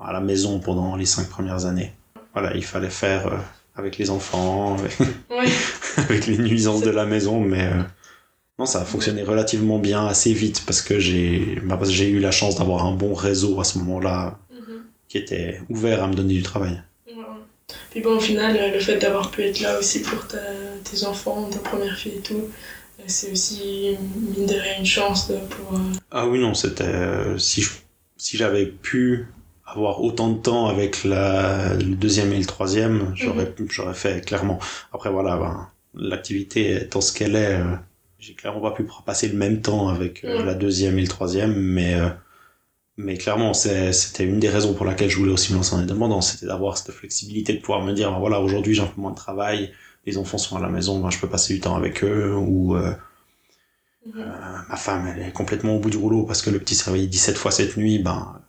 à 0.00 0.12
la 0.12 0.20
maison 0.20 0.60
pendant 0.60 0.96
les 0.96 1.06
cinq 1.06 1.28
premières 1.28 1.66
années. 1.66 1.92
Voilà, 2.32 2.54
il 2.56 2.64
fallait 2.64 2.90
faire 2.90 3.26
euh, 3.26 3.36
avec 3.74 3.98
les 3.98 4.10
enfants, 4.10 4.74
avec, 4.78 4.98
Ouais. 5.30 5.46
avec 5.96 6.26
les 6.26 6.38
nuisances 6.38 6.82
de 6.82 6.90
la 6.90 7.04
maison, 7.04 7.40
mais 7.40 7.68
non, 8.58 8.66
ça 8.66 8.82
a 8.82 8.84
fonctionné 8.84 9.22
relativement 9.22 9.78
bien, 9.78 10.06
assez 10.06 10.32
vite, 10.32 10.64
parce 10.66 10.82
que 10.82 10.98
j'ai 10.98 11.60
bah, 11.64 11.78
eu 12.00 12.18
la 12.20 12.30
chance 12.32 12.56
d'avoir 12.56 12.86
un 12.86 12.92
bon 12.92 13.14
réseau 13.14 13.60
à 13.60 13.64
ce 13.64 13.78
moment-là, 13.78 14.38
Mhm. 14.50 14.82
qui 15.08 15.18
était 15.18 15.60
ouvert 15.68 16.02
à 16.02 16.08
me 16.08 16.14
donner 16.14 16.34
du 16.34 16.42
travail. 16.42 16.80
Puis 17.90 18.00
bon, 18.00 18.16
au 18.16 18.20
final, 18.20 18.56
euh, 18.56 18.72
le 18.72 18.80
fait 18.80 18.98
d'avoir 18.98 19.30
pu 19.30 19.42
être 19.42 19.60
là 19.60 19.78
aussi 19.78 20.00
pour 20.02 20.26
ta- 20.26 20.38
tes 20.84 21.04
enfants, 21.04 21.48
ta 21.50 21.58
première 21.58 21.96
fille 21.96 22.16
et 22.16 22.20
tout, 22.20 22.34
euh, 23.00 23.02
c'est 23.06 23.32
aussi, 23.32 23.96
mine 24.36 24.46
de 24.46 24.54
rien, 24.54 24.78
une 24.78 24.86
chance 24.86 25.28
de 25.28 25.36
pouvoir... 25.36 25.80
Ah 26.10 26.26
oui, 26.26 26.38
non, 26.38 26.54
c'était... 26.54 26.84
euh, 26.84 27.38
si 27.38 27.62
je- 27.62 27.70
si 28.16 28.36
j'avais 28.36 28.66
pu 28.66 29.26
avoir 29.66 30.02
autant 30.02 30.28
de 30.30 30.38
temps 30.38 30.66
avec 30.66 31.04
la, 31.04 31.74
le 31.74 31.94
deuxième 31.94 32.32
et 32.32 32.38
le 32.38 32.46
troisième, 32.46 33.12
j'aurais 33.14 33.52
j'aurais 33.68 33.94
fait, 33.94 34.24
clairement. 34.24 34.58
Après, 34.92 35.10
voilà, 35.10 35.36
ben, 35.36 35.68
l'activité 35.94 36.74
étant 36.82 37.00
ce 37.02 37.12
qu'elle 37.12 37.36
est, 37.36 37.54
euh, 37.60 37.74
j'ai 38.18 38.32
clairement 38.34 38.60
pas 38.60 38.70
pu 38.72 38.84
passer 39.04 39.28
le 39.28 39.36
même 39.36 39.60
temps 39.60 39.88
avec 39.88 40.24
euh, 40.24 40.38
Ouais. 40.38 40.44
la 40.44 40.54
deuxième 40.54 40.98
et 40.98 41.02
le 41.02 41.08
troisième, 41.08 41.54
mais... 41.54 41.94
mais 42.98 43.16
clairement, 43.16 43.54
c'était 43.54 44.24
une 44.24 44.40
des 44.40 44.48
raisons 44.50 44.74
pour 44.74 44.84
laquelle 44.86 45.08
je 45.10 45.16
voulais 45.18 45.32
aussi 45.32 45.52
me 45.52 45.58
lancer 45.58 45.74
en 45.74 45.78
indépendant, 45.78 46.20
c'était 46.20 46.46
d'avoir 46.46 46.76
cette 46.78 46.92
flexibilité 46.94 47.54
de 47.54 47.60
pouvoir 47.60 47.82
me 47.84 47.92
dire, 47.94 48.10
ben 48.12 48.18
voilà, 48.18 48.40
aujourd'hui 48.40 48.74
j'ai 48.74 48.82
un 48.82 48.86
peu 48.86 49.00
moins 49.00 49.12
de 49.12 49.16
travail, 49.16 49.72
les 50.06 50.18
enfants 50.18 50.38
sont 50.38 50.56
à 50.56 50.60
la 50.60 50.68
maison, 50.68 51.00
ben 51.00 51.10
je 51.10 51.18
peux 51.20 51.28
passer 51.28 51.54
du 51.54 51.60
temps 51.60 51.76
avec 51.76 52.04
eux, 52.04 52.34
ou 52.36 52.76
euh, 52.76 52.92
Mhm. 54.06 54.20
euh, 54.20 54.58
ma 54.68 54.76
femme 54.76 55.06
elle 55.06 55.22
est 55.28 55.32
complètement 55.32 55.76
au 55.76 55.80
bout 55.80 55.90
du 55.90 55.96
rouleau 55.96 56.24
parce 56.24 56.42
que 56.42 56.50
le 56.50 56.58
petit 56.58 56.74
s'est 56.74 56.84
réveillé 56.90 57.06
17 57.08 57.36
fois 57.36 57.50
cette 57.50 57.76
nuit, 57.76 57.98
ben, 57.98 58.40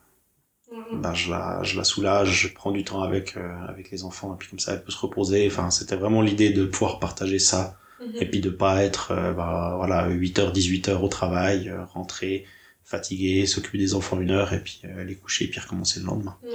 Ouais. 0.72 0.78
ben 0.94 1.14
je, 1.14 1.30
la, 1.32 1.64
je 1.64 1.78
la 1.78 1.84
soulage, 1.84 2.32
je 2.32 2.48
prends 2.54 2.72
du 2.72 2.84
temps 2.84 3.02
avec, 3.02 3.38
euh, 3.38 3.66
avec 3.68 3.92
les 3.92 4.04
enfants, 4.04 4.34
et 4.34 4.38
puis 4.38 4.50
comme 4.50 4.60
ça 4.60 4.74
elle 4.74 4.84
peut 4.84 4.92
se 4.92 5.00
reposer, 5.00 5.48
enfin 5.48 5.72
c'était 5.72 5.96
vraiment 5.96 6.22
l'idée 6.22 6.52
de 6.52 6.66
pouvoir 6.66 7.00
partager 7.00 7.40
ça, 7.40 7.78
Mhm. 8.00 8.14
et 8.22 8.26
puis 8.30 8.40
de 8.42 8.50
pas 8.50 8.84
être, 8.84 9.14
ben, 9.36 9.76
voilà, 9.78 10.08
8h, 10.10 10.52
18h 10.54 11.04
au 11.04 11.08
travail, 11.10 11.72
rentrer, 11.94 12.46
fatigué, 12.90 13.46
s'occuper 13.46 13.78
des 13.78 13.94
enfants 13.94 14.20
une 14.20 14.32
heure, 14.32 14.52
et 14.54 14.60
puis 14.60 14.82
euh, 14.86 15.02
aller 15.02 15.16
coucher, 15.16 15.46
et 15.46 15.48
puis 15.48 15.60
recommencer 15.60 16.00
le 16.00 16.08
lendemain. 16.08 16.36
Ouais. 16.44 16.50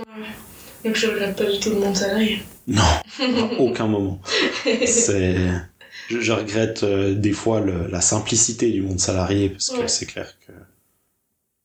Donc 0.85 0.97
je 0.97 1.07
regrette 1.07 1.37
pas 1.37 1.51
du 1.51 1.59
tout 1.61 1.71
le 1.71 1.77
monde 1.77 1.97
salarié. 1.97 2.41
Non, 2.67 2.83
à 3.21 3.61
aucun 3.61 3.87
moment. 3.87 4.21
C'est, 4.87 5.37
je, 6.11 6.21
je 6.21 6.33
regrette 6.33 6.83
euh, 6.83 7.15
des 7.15 7.33
fois 7.33 7.61
le- 7.61 7.87
la 7.89 8.01
simplicité 8.01 8.71
du 8.71 8.83
monde 8.83 9.01
salarié 9.01 9.49
parce 9.51 9.71
que 9.71 9.81
Ouais. 9.81 9.89
c'est 9.89 10.07
clair 10.07 10.35
que 10.47 10.53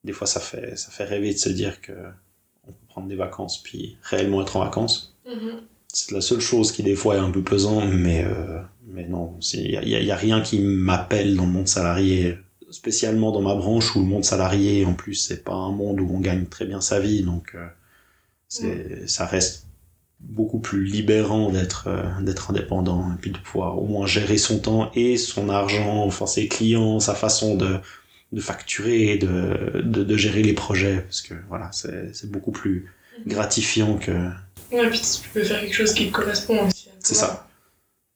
des 0.06 0.14
fois 0.14 0.28
ça 0.28 0.40
fait 0.40 0.78
ça 0.78 0.92
fait 0.92 1.04
rêver 1.04 1.34
de 1.34 1.38
se 1.40 1.50
dire 1.50 1.82
que 1.82 1.92
on 2.68 2.72
peut 2.72 2.86
prendre 2.88 3.08
des 3.08 3.16
vacances 3.16 3.62
puis 3.62 3.98
réellement 4.04 4.42
être 4.42 4.56
en 4.56 4.64
vacances. 4.64 5.16
Mhm. 5.28 5.62
C'est 5.92 6.12
la 6.12 6.22
seule 6.22 6.40
chose 6.40 6.72
qui 6.72 6.84
des 6.84 6.96
fois 6.96 7.16
est 7.16 7.20
un 7.20 7.32
peu 7.32 7.42
pesant, 7.42 7.86
mais 7.86 8.24
euh, 8.24 8.62
mais 8.88 9.06
non, 9.08 9.38
il 9.54 9.72
y 9.72 9.78
a, 9.78 9.84
y 9.84 9.96
a- 9.96 10.02
y 10.02 10.12
a 10.12 10.16
rien 10.16 10.40
qui 10.42 10.60
m'appelle 10.60 11.36
dans 11.36 11.46
le 11.46 11.52
monde 11.52 11.68
salarié, 11.68 12.38
spécialement 12.72 13.32
dans 13.32 13.42
ma 13.42 13.56
branche 13.56 13.96
où 13.96 14.00
le 14.00 14.06
monde 14.06 14.26
salarié 14.26 14.86
en 14.86 14.94
plus 14.94 15.16
c'est 15.16 15.44
pas 15.44 15.54
un 15.54 15.72
monde 15.72 16.00
où 16.00 16.10
on 16.14 16.20
gagne 16.20 16.46
très 16.46 16.66
bien 16.66 16.82
sa 16.82 17.00
vie, 17.00 17.24
donc 17.24 17.56
euh, 17.56 17.68
c'est 18.48 19.08
ça 19.08 19.26
reste 19.26 19.66
beaucoup 20.20 20.60
plus 20.60 20.84
libérant 20.84 21.50
d'être 21.50 21.88
euh, 21.88 22.22
d'être 22.22 22.52
indépendant 22.52 23.14
et 23.14 23.18
puis 23.20 23.32
de 23.32 23.38
pouvoir 23.38 23.80
au 23.82 23.86
moins 23.86 24.06
gérer 24.06 24.38
son 24.38 24.60
temps 24.60 24.92
et 24.94 25.18
son 25.18 25.50
argent, 25.50 26.04
enfin 26.04 26.26
ses 26.26 26.48
clients, 26.48 27.00
sa 27.00 27.16
façon 27.16 27.56
de 27.56 27.80
de 28.32 28.42
facturer, 28.42 29.18
de, 29.18 29.82
de, 29.82 30.04
de, 30.04 30.18
gérer 30.18 30.44
les 30.44 30.54
projets, 30.54 31.02
parce 31.02 31.22
que 31.22 31.34
voilà, 31.48 31.72
c'est 31.72 32.30
beaucoup 32.30 32.52
plus 32.52 32.88
gratifiant 33.26 33.98
que... 33.98 34.12
Ouais, 34.72 34.88
puis 34.90 35.02
tu 35.02 35.30
peux 35.30 35.44
faire 35.44 35.60
quelque 35.62 35.74
chose 35.74 35.94
qui 35.94 36.08
te 36.08 36.12
correspond 36.12 36.68
aussi. 36.68 36.90
C'est 37.00 37.16
ça. 37.16 37.48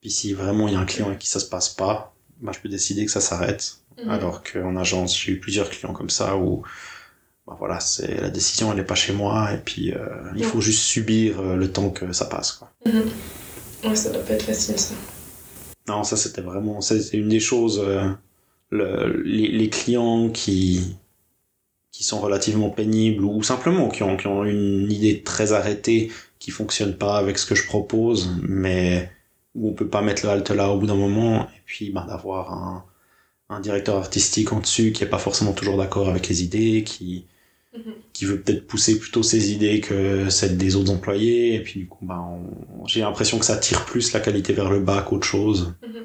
Puis 0.02 0.12
si 0.12 0.34
vraiment 0.34 0.68
il 0.68 0.76
y 0.76 0.78
a 0.78 0.80
un 0.80 0.86
client 0.86 1.08
avec 1.08 1.20
qui 1.20 1.30
ça 1.30 1.40
se 1.40 1.48
passe 1.48 1.70
pas, 1.70 2.14
bah, 2.42 2.52
je 2.54 2.60
peux 2.60 2.70
décider 2.70 3.06
que 3.06 3.12
ça 3.12 3.22
s'arrête. 3.22 3.78
Mhm. 4.02 4.10
Alors 4.10 4.44
qu'en 4.44 4.76
agence, 4.76 5.18
j'ai 5.18 5.34
eu 5.34 5.40
plusieurs 5.40 5.70
clients 5.70 5.94
comme 5.94 6.10
ça 6.10 6.38
où 6.38 6.64
bah, 7.46 7.56
voilà, 7.60 7.80
c'est 7.80 8.22
la 8.22 8.30
décision, 8.30 8.72
elle 8.72 8.78
n'est 8.78 8.86
pas 8.86 8.96
chez 8.96 9.14
moi, 9.14 9.52
et 9.54 9.58
puis 9.58 9.92
euh, 9.92 10.08
il 10.36 10.46
faut 10.46 10.62
juste 10.62 10.84
subir 10.84 11.42
euh, 11.42 11.56
le 11.56 11.72
temps 11.72 11.90
que 11.90 12.14
ça 12.14 12.26
passe. 12.26 12.54
Quoi. 12.54 12.72
Ouais, 12.86 13.96
ça 13.96 14.12
doit 14.12 14.24
pas 14.24 14.34
être 14.34 14.44
facile 14.44 14.80
ça. 14.80 14.94
Non, 15.88 16.06
ça 16.06 16.16
c'était 16.16 16.42
vraiment, 16.42 16.80
c'est 16.80 17.14
une 17.14 17.28
des 17.28 17.42
choses, 17.42 17.84
euh, 17.86 18.10
le, 18.70 19.22
les, 19.24 19.50
les, 19.50 19.70
clients 19.70 20.30
qui, 20.30 20.96
qui 21.92 22.06
sont 22.06 22.22
relativement 22.22 22.70
pénibles 22.70 23.26
ou 23.26 23.44
simplement 23.44 23.90
qui 23.90 24.04
ont, 24.04 24.16
qui 24.16 24.28
ont 24.28 24.46
une 24.46 24.90
idée 24.90 25.22
très 25.22 25.52
arrêtée, 25.52 26.12
qui 26.40 26.52
fonctionne 26.52 26.96
pas 26.96 27.18
avec 27.18 27.38
ce 27.38 27.46
que 27.46 27.56
je 27.56 27.66
propose, 27.66 28.30
mais 28.42 29.12
où 29.54 29.70
on 29.70 29.74
peut 29.74 29.90
pas 29.90 30.02
mettre 30.02 30.26
le 30.26 30.32
halte 30.32 30.50
là 30.52 30.70
au 30.70 30.80
bout 30.80 30.88
d'un 30.88 30.96
moment, 30.96 31.44
et 31.44 31.62
puis 31.66 31.90
bah, 31.90 32.06
d'avoir 32.08 32.54
un, 32.54 32.86
un 33.50 33.60
directeur 33.60 33.96
artistique 33.98 34.52
en 34.54 34.60
dessus 34.60 34.92
qui 34.92 35.04
est 35.04 35.08
pas 35.08 35.18
forcément 35.20 35.54
toujours 35.54 35.78
d'accord 35.78 36.10
avec 36.10 36.28
les 36.28 36.44
idées, 36.44 36.84
qui, 36.84 37.26
Mhm. 37.76 37.94
qui 38.14 38.26
veut 38.26 38.40
peut-être 38.40 38.68
pousser 38.68 39.00
plutôt 39.00 39.24
ses 39.24 39.52
idées 39.52 39.80
que 39.80 40.30
celles 40.30 40.58
des 40.58 40.76
autres 40.76 40.92
employés. 40.92 41.56
Et 41.56 41.60
puis 41.64 41.80
du 41.82 41.88
coup, 41.88 42.06
bah, 42.06 42.24
j'ai 42.86 43.00
l'impression 43.02 43.40
que 43.40 43.46
ça 43.46 43.58
tire 43.58 43.86
plus 43.86 44.14
la 44.14 44.20
qualité 44.20 44.54
vers 44.54 44.70
le 44.70 44.80
bas 44.80 45.02
qu'autre 45.02 45.26
chose. 45.26 45.74
Mhm. 45.88 46.04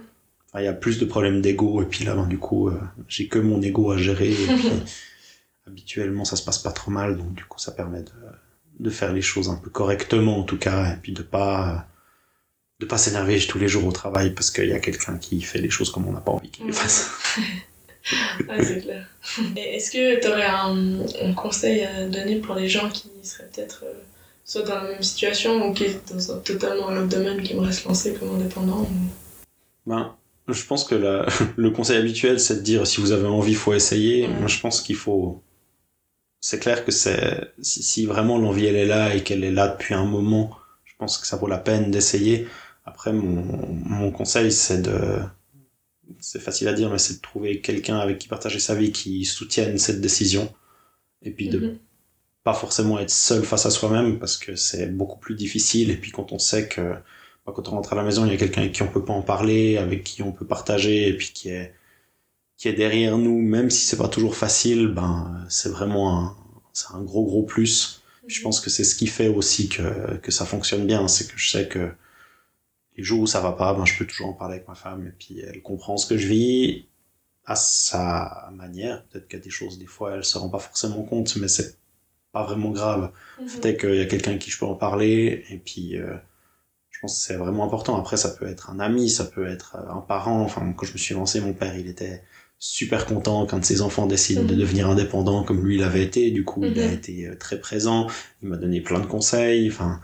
Il 0.59 0.65
y 0.65 0.67
a 0.67 0.73
plus 0.73 0.99
de 0.99 1.05
problèmes 1.05 1.43
d'ego. 1.43 1.83
Et 1.83 1.85
puis 1.85 2.05
là, 2.07 2.15
ben, 2.15 2.27
du 2.27 2.39
coup, 2.39 2.69
euh, 2.71 2.81
j'ai 3.07 3.29
que 3.29 3.39
mon 3.39 3.61
ego 3.61 3.91
à 3.93 3.99
gérer. 3.99 4.33
Et 4.33 4.35
puis, 4.47 4.71
habituellement, 5.67 6.25
ça 6.25 6.37
se 6.37 6.43
passe 6.43 6.59
pas 6.59 6.73
trop 6.73 6.91
mal. 6.91 7.17
Donc 7.19 7.35
du 7.35 7.45
coup, 7.45 7.59
ça 7.59 7.73
permet 7.73 8.01
de, 8.03 8.11
de 8.81 8.91
faire 8.91 9.13
les 9.13 9.21
choses 9.23 9.51
un 9.51 9.57
peu 9.57 9.69
correctement 9.71 10.39
en 10.39 10.45
tout 10.45 10.57
cas. 10.59 10.95
Et 10.95 10.97
puis 11.03 11.13
de 11.13 11.23
pas 11.23 11.87
de 12.81 12.87
pas 12.87 12.99
s'énerver 12.99 13.39
tous 13.41 13.59
les 13.59 13.69
jours 13.69 13.85
au 13.87 13.93
travail 13.93 14.31
parce 14.35 14.51
qu'il 14.51 14.69
y 14.69 14.73
a 14.73 14.79
quelqu'un 14.79 15.19
qui 15.19 15.41
fait 15.41 15.59
les 15.59 15.71
choses 15.71 15.91
comme 15.91 16.07
on 16.07 16.13
n'a 16.13 16.21
pas 16.21 16.33
envie 16.33 16.49
qu'il 16.49 16.67
les 16.67 16.73
fasse. 16.73 17.11
ah, 18.49 18.63
c'est 18.63 18.81
clair. 18.83 19.07
Est-ce 19.57 19.91
que 19.91 20.21
tu 20.21 20.29
aurais 20.29 20.47
un, 20.47 21.33
conseil 21.35 21.83
à 21.85 22.07
donner 22.07 22.37
pour 22.37 22.55
les 22.55 22.69
gens 22.69 22.89
qui 22.89 23.11
seraient 23.23 23.49
peut-être 23.53 23.83
euh, 23.85 23.93
soit 24.45 24.63
dans 24.63 24.77
la 24.77 24.91
même 24.93 25.03
situation 25.03 25.69
ou 25.69 25.75
qui 25.75 25.85
est 25.85 26.13
dans 26.13 26.33
un 26.33 26.39
totalement 26.39 26.89
un 26.89 26.99
autre 26.99 27.09
domaine, 27.09 27.43
qui 27.43 27.53
aimeraient 27.53 27.73
se 27.73 27.87
lancer 27.87 28.15
comme 28.15 28.37
indépendant 28.37 28.89
ben, 29.85 30.15
Je 30.47 30.65
pense 30.65 30.85
que 30.85 30.95
la, 30.95 31.27
le 31.57 31.71
conseil 31.71 31.99
habituel, 31.99 32.39
c'est 32.39 32.57
de 32.57 32.63
dire 32.63 32.87
si 32.87 33.01
vous 33.01 33.11
avez 33.11 33.27
envie, 33.27 33.53
il 33.53 33.59
faut 33.59 33.75
essayer. 33.75 34.29
Moi, 34.29 34.47
je 34.47 34.61
pense 34.61 34.81
qu'il 34.81 34.97
faut. 34.97 35.43
C'est 36.41 36.61
clair 36.61 36.85
que 36.85 36.93
c'est 36.93 37.53
si, 37.61 37.83
si 37.83 38.07
vraiment 38.07 38.39
l'envie 38.39 38.67
elle 38.67 38.77
est 38.77 38.87
là 38.87 39.13
et 39.13 39.25
qu'elle 39.25 39.43
est 39.43 39.51
là 39.51 39.67
depuis 39.67 39.95
un 39.95 40.05
moment, 40.05 40.57
je 40.85 40.95
pense 40.97 41.19
que 41.19 41.27
ça 41.27 41.37
vaut 41.37 41.49
la 41.49 41.59
peine 41.59 41.91
d'essayer. 41.91 42.47
Après, 42.89 43.13
mon, 43.13 43.45
mon 43.85 44.11
conseil, 44.11 44.51
c'est 44.51 44.81
de 44.81 45.21
c'est 46.21 46.41
facile 46.41 46.69
à 46.69 46.73
dire, 46.73 46.91
mais 46.91 46.97
c'est 46.97 47.17
de 47.17 47.21
trouver 47.21 47.61
quelqu'un 47.61 47.99
avec 47.99 48.19
qui 48.19 48.29
partager 48.29 48.61
sa 48.61 48.75
vie 48.75 48.93
qui 48.93 49.27
soutienne 49.27 49.77
cette 49.77 50.01
décision. 50.01 50.51
Et 51.23 51.31
puis 51.31 51.51
de 51.51 51.59
mhm. 51.59 51.79
pas 52.45 52.55
forcément 52.55 52.99
être 52.99 53.11
seul 53.11 53.45
face 53.45 53.67
à 53.67 53.71
soi-même 53.71 54.19
parce 54.19 54.39
que 54.39 54.57
c'est 54.57 54.87
beaucoup 54.87 55.19
plus 55.19 55.35
difficile. 55.35 55.91
Et 55.91 55.97
puis 55.97 56.13
quand 56.13 56.33
on 56.33 56.39
sait 56.39 56.67
que 56.67 56.95
bah, 57.45 57.53
quand 57.55 57.69
on 57.69 57.73
rentre 57.73 57.93
à 57.93 57.97
la 57.97 58.05
maison, 58.05 58.25
il 58.25 58.31
y 58.33 58.35
a 58.35 58.39
quelqu'un 58.39 58.63
avec 58.63 58.73
qui 58.73 58.83
on 58.83 58.89
peut 58.89 59.05
pas 59.05 59.13
en 59.13 59.21
parler, 59.21 59.77
avec 59.77 60.03
qui 60.03 60.23
on 60.23 60.33
peut 60.33 60.47
partager 60.47 61.09
et 61.09 61.17
puis 61.17 61.33
qui 61.35 61.51
est 61.51 61.75
qui 62.57 62.69
est 62.69 62.73
derrière 62.73 63.19
nous, 63.19 63.39
même 63.41 63.69
si 63.69 63.85
c'est 63.85 63.99
pas 63.99 64.09
toujours 64.09 64.35
facile, 64.35 64.89
ben 64.89 65.45
c'est 65.51 65.69
vraiment 65.69 66.19
un, 66.19 66.37
c'est 66.73 66.93
un 66.95 67.03
gros 67.03 67.27
gros 67.27 67.43
plus. 67.43 68.03
Je 68.27 68.39
mhm. 68.39 68.45
pense 68.45 68.61
que 68.63 68.71
c'est 68.71 68.85
ce 68.85 68.95
qui 68.95 69.09
fait 69.09 69.29
aussi 69.29 69.69
que 69.69 70.17
que 70.23 70.31
ça 70.31 70.47
fonctionne 70.47 70.87
bien, 70.87 71.07
c'est 71.07 71.27
que 71.29 71.37
je 71.37 71.51
sais 71.51 71.69
que 71.69 71.91
les 72.99 73.05
jours 73.05 73.21
où 73.21 73.27
ça 73.27 73.41
va 73.41 73.53
pas, 73.53 73.73
ben, 73.75 73.85
je 73.87 73.97
peux 73.97 74.05
toujours 74.05 74.29
en 74.29 74.33
parler 74.33 74.57
avec 74.57 74.69
ma 74.69 74.75
femme 74.75 75.07
et 75.07 75.13
puis 75.17 75.41
elle 75.41 75.63
comprend 75.63 75.97
ce 75.97 76.07
que 76.07 76.19
je 76.19 76.27
vis 76.27 76.87
à 77.47 77.55
sa 77.55 78.51
manière. 78.53 79.05
Peut-être 79.05 79.29
qu'il 79.29 79.39
y 79.39 79.43
a 79.43 79.45
des 79.45 79.51
choses, 79.51 79.79
des 79.79 79.87
fois, 79.87 80.17
elle 80.17 80.25
se 80.25 80.37
rend 80.37 80.49
pas 80.51 80.59
forcément 80.59 81.05
compte, 81.05 81.37
mais 81.37 81.47
c'est 81.47 81.77
pas 82.33 82.43
vraiment 82.43 82.71
grave. 82.71 83.13
Mm 83.41 83.47
-hmm. 83.47 83.77
qu'il 83.79 83.95
y 83.95 84.01
a 84.01 84.07
quelqu'un 84.07 84.37
qui 84.37 84.51
je 84.51 84.59
peux 84.59 84.67
en 84.67 84.75
parler 84.75 85.45
et 85.49 85.59
puis 85.59 85.97
euh, 85.97 86.17
je 86.91 86.99
pense 87.01 87.15
que 87.19 87.25
c'est 87.27 87.37
vraiment 87.45 87.65
important. 87.65 87.97
Après, 87.97 88.17
ça 88.17 88.31
peut 88.31 88.49
être 88.55 88.67
un 88.71 88.81
ami, 88.81 89.09
ça 89.09 89.25
peut 89.25 89.47
être 89.47 89.77
euh, 89.77 89.99
un 89.99 90.01
parent. 90.01 90.41
Enfin, 90.49 90.63
quand 90.77 90.87
je 90.91 90.95
me 90.97 90.99
suis 90.99 91.15
lancé, 91.15 91.41
mon 91.41 91.55
père, 91.61 91.75
il 91.83 91.89
était 91.95 92.25
super 92.59 93.07
content 93.07 93.47
quand 93.47 93.65
ses 93.65 93.81
enfants 93.87 94.07
décident 94.17 94.43
de 94.43 94.55
mhm. 94.55 94.63
devenir 94.63 94.85
indépendants 94.91 95.45
comme 95.45 95.61
lui 95.65 95.79
l'avait 95.79 96.03
été. 96.03 96.33
Du 96.33 96.45
coup, 96.45 96.65
il 96.65 96.79
a 96.81 96.89
mhm. 96.89 96.99
été 96.99 97.15
euh, 97.29 97.37
très 97.45 97.59
présent. 97.61 98.01
Il 98.43 98.49
m'a 98.51 98.57
donné 98.57 98.81
plein 98.81 99.01
de 99.05 99.07
conseils. 99.07 99.69
Enfin, 99.73 100.01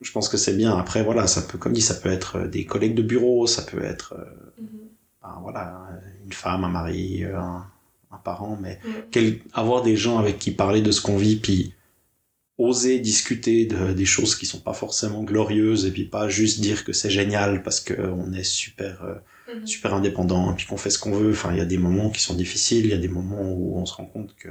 je 0.00 0.12
pense 0.12 0.28
que 0.28 0.36
c'est 0.36 0.56
bien. 0.56 0.76
Après, 0.76 1.02
voilà, 1.02 1.26
ça 1.26 1.42
peut, 1.42 1.58
comme 1.58 1.72
dit, 1.72 1.80
ça 1.80 1.94
peut 1.94 2.10
être 2.10 2.36
euh, 2.36 2.48
des 2.48 2.64
collègues 2.64 2.94
de 2.94 3.02
bureau, 3.02 3.46
ça 3.46 3.62
peut 3.62 3.82
être, 3.82 4.14
euh, 4.18 4.62
mm-hmm. 4.62 5.42
voilà, 5.42 5.88
une 6.24 6.32
femme, 6.32 6.64
un 6.64 6.68
mari, 6.68 7.24
euh, 7.24 7.38
un, 7.38 7.66
un 8.10 8.18
parent, 8.18 8.58
mais 8.60 8.78
quel, 9.10 9.40
avoir 9.52 9.82
des 9.82 9.96
gens 9.96 10.18
avec 10.18 10.38
qui 10.38 10.50
parler 10.50 10.82
de 10.82 10.90
ce 10.90 11.00
qu'on 11.00 11.16
vit, 11.16 11.36
puis 11.36 11.74
oser 12.58 13.00
discuter 13.00 13.66
de, 13.66 13.92
des 13.92 14.06
choses 14.06 14.34
qui 14.34 14.46
sont 14.46 14.60
pas 14.60 14.72
forcément 14.72 15.22
glorieuses, 15.22 15.86
et 15.86 15.90
puis 15.90 16.04
pas 16.04 16.28
juste 16.28 16.60
dire 16.60 16.84
que 16.84 16.92
c'est 16.92 17.10
génial 17.10 17.62
parce 17.62 17.80
que 17.80 17.94
on 17.94 18.32
est 18.32 18.44
super, 18.44 19.20
mm-hmm. 19.48 19.66
super 19.66 19.94
indépendant, 19.94 20.52
et 20.52 20.56
puis 20.56 20.66
qu'on 20.66 20.76
fait 20.76 20.90
ce 20.90 20.98
qu'on 20.98 21.12
veut. 21.12 21.32
Enfin, 21.32 21.52
il 21.52 21.58
y 21.58 21.62
a 21.62 21.66
des 21.66 21.78
moments 21.78 22.10
qui 22.10 22.20
sont 22.20 22.34
difficiles, 22.34 22.84
il 22.84 22.90
y 22.90 22.94
a 22.94 22.98
des 22.98 23.08
moments 23.08 23.50
où 23.50 23.78
on 23.78 23.86
se 23.86 23.94
rend 23.94 24.06
compte 24.06 24.34
que 24.36 24.50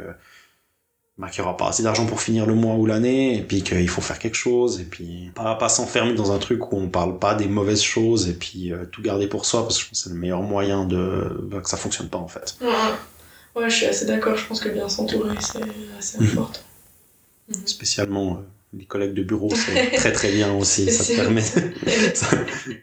bah, 1.17 1.29
qu'il 1.29 1.41
n'y 1.41 1.47
aura 1.47 1.55
pas 1.55 1.69
assez 1.69 1.81
d'argent 1.81 2.05
pour 2.05 2.21
finir 2.21 2.45
le 2.45 2.55
mois 2.55 2.75
ou 2.75 2.85
l'année, 2.85 3.37
et 3.37 3.41
puis 3.41 3.63
qu'il 3.63 3.87
faut 3.87 4.01
faire 4.01 4.19
quelque 4.19 4.35
chose, 4.35 4.81
et 4.81 4.83
puis 4.83 5.31
pas, 5.33 5.55
pas 5.55 5.69
s'enfermer 5.69 6.13
dans 6.13 6.33
un 6.33 6.39
truc 6.39 6.73
où 6.73 6.77
on 6.77 6.89
parle 6.89 7.19
pas 7.19 7.35
des 7.35 7.47
mauvaises 7.47 7.81
choses, 7.81 8.27
et 8.27 8.33
puis 8.33 8.73
euh, 8.73 8.85
tout 8.85 9.01
garder 9.01 9.27
pour 9.27 9.45
soi, 9.45 9.63
parce 9.63 9.77
que 9.77 9.83
je 9.83 9.89
pense 9.89 9.99
que 9.99 10.03
c'est 10.09 10.13
le 10.13 10.19
meilleur 10.19 10.41
moyen 10.41 10.85
de 10.85 11.39
bah, 11.43 11.61
que 11.61 11.69
ça 11.69 11.77
fonctionne 11.77 12.09
pas 12.09 12.17
en 12.17 12.27
fait. 12.27 12.57
Ouais, 12.59 13.61
ouais 13.61 13.69
je 13.69 13.75
suis 13.75 13.85
assez 13.85 14.05
d'accord, 14.05 14.35
je 14.35 14.45
pense 14.45 14.59
que 14.59 14.67
bien 14.67 14.89
s'entourer, 14.89 15.35
c'est 15.39 15.61
assez 15.97 16.19
mhm. 16.19 16.31
important. 16.31 16.59
Mhm. 17.47 17.65
Spécialement 17.67 18.33
euh, 18.33 18.77
les 18.77 18.85
collègues 18.85 19.13
de 19.13 19.23
bureau, 19.23 19.49
c'est 19.55 19.91
très 19.95 20.11
très 20.11 20.33
bien 20.33 20.53
aussi, 20.53 20.91
ça 20.91 21.05
te 21.05 21.15
permet... 21.15 21.41
ça... 22.13 22.27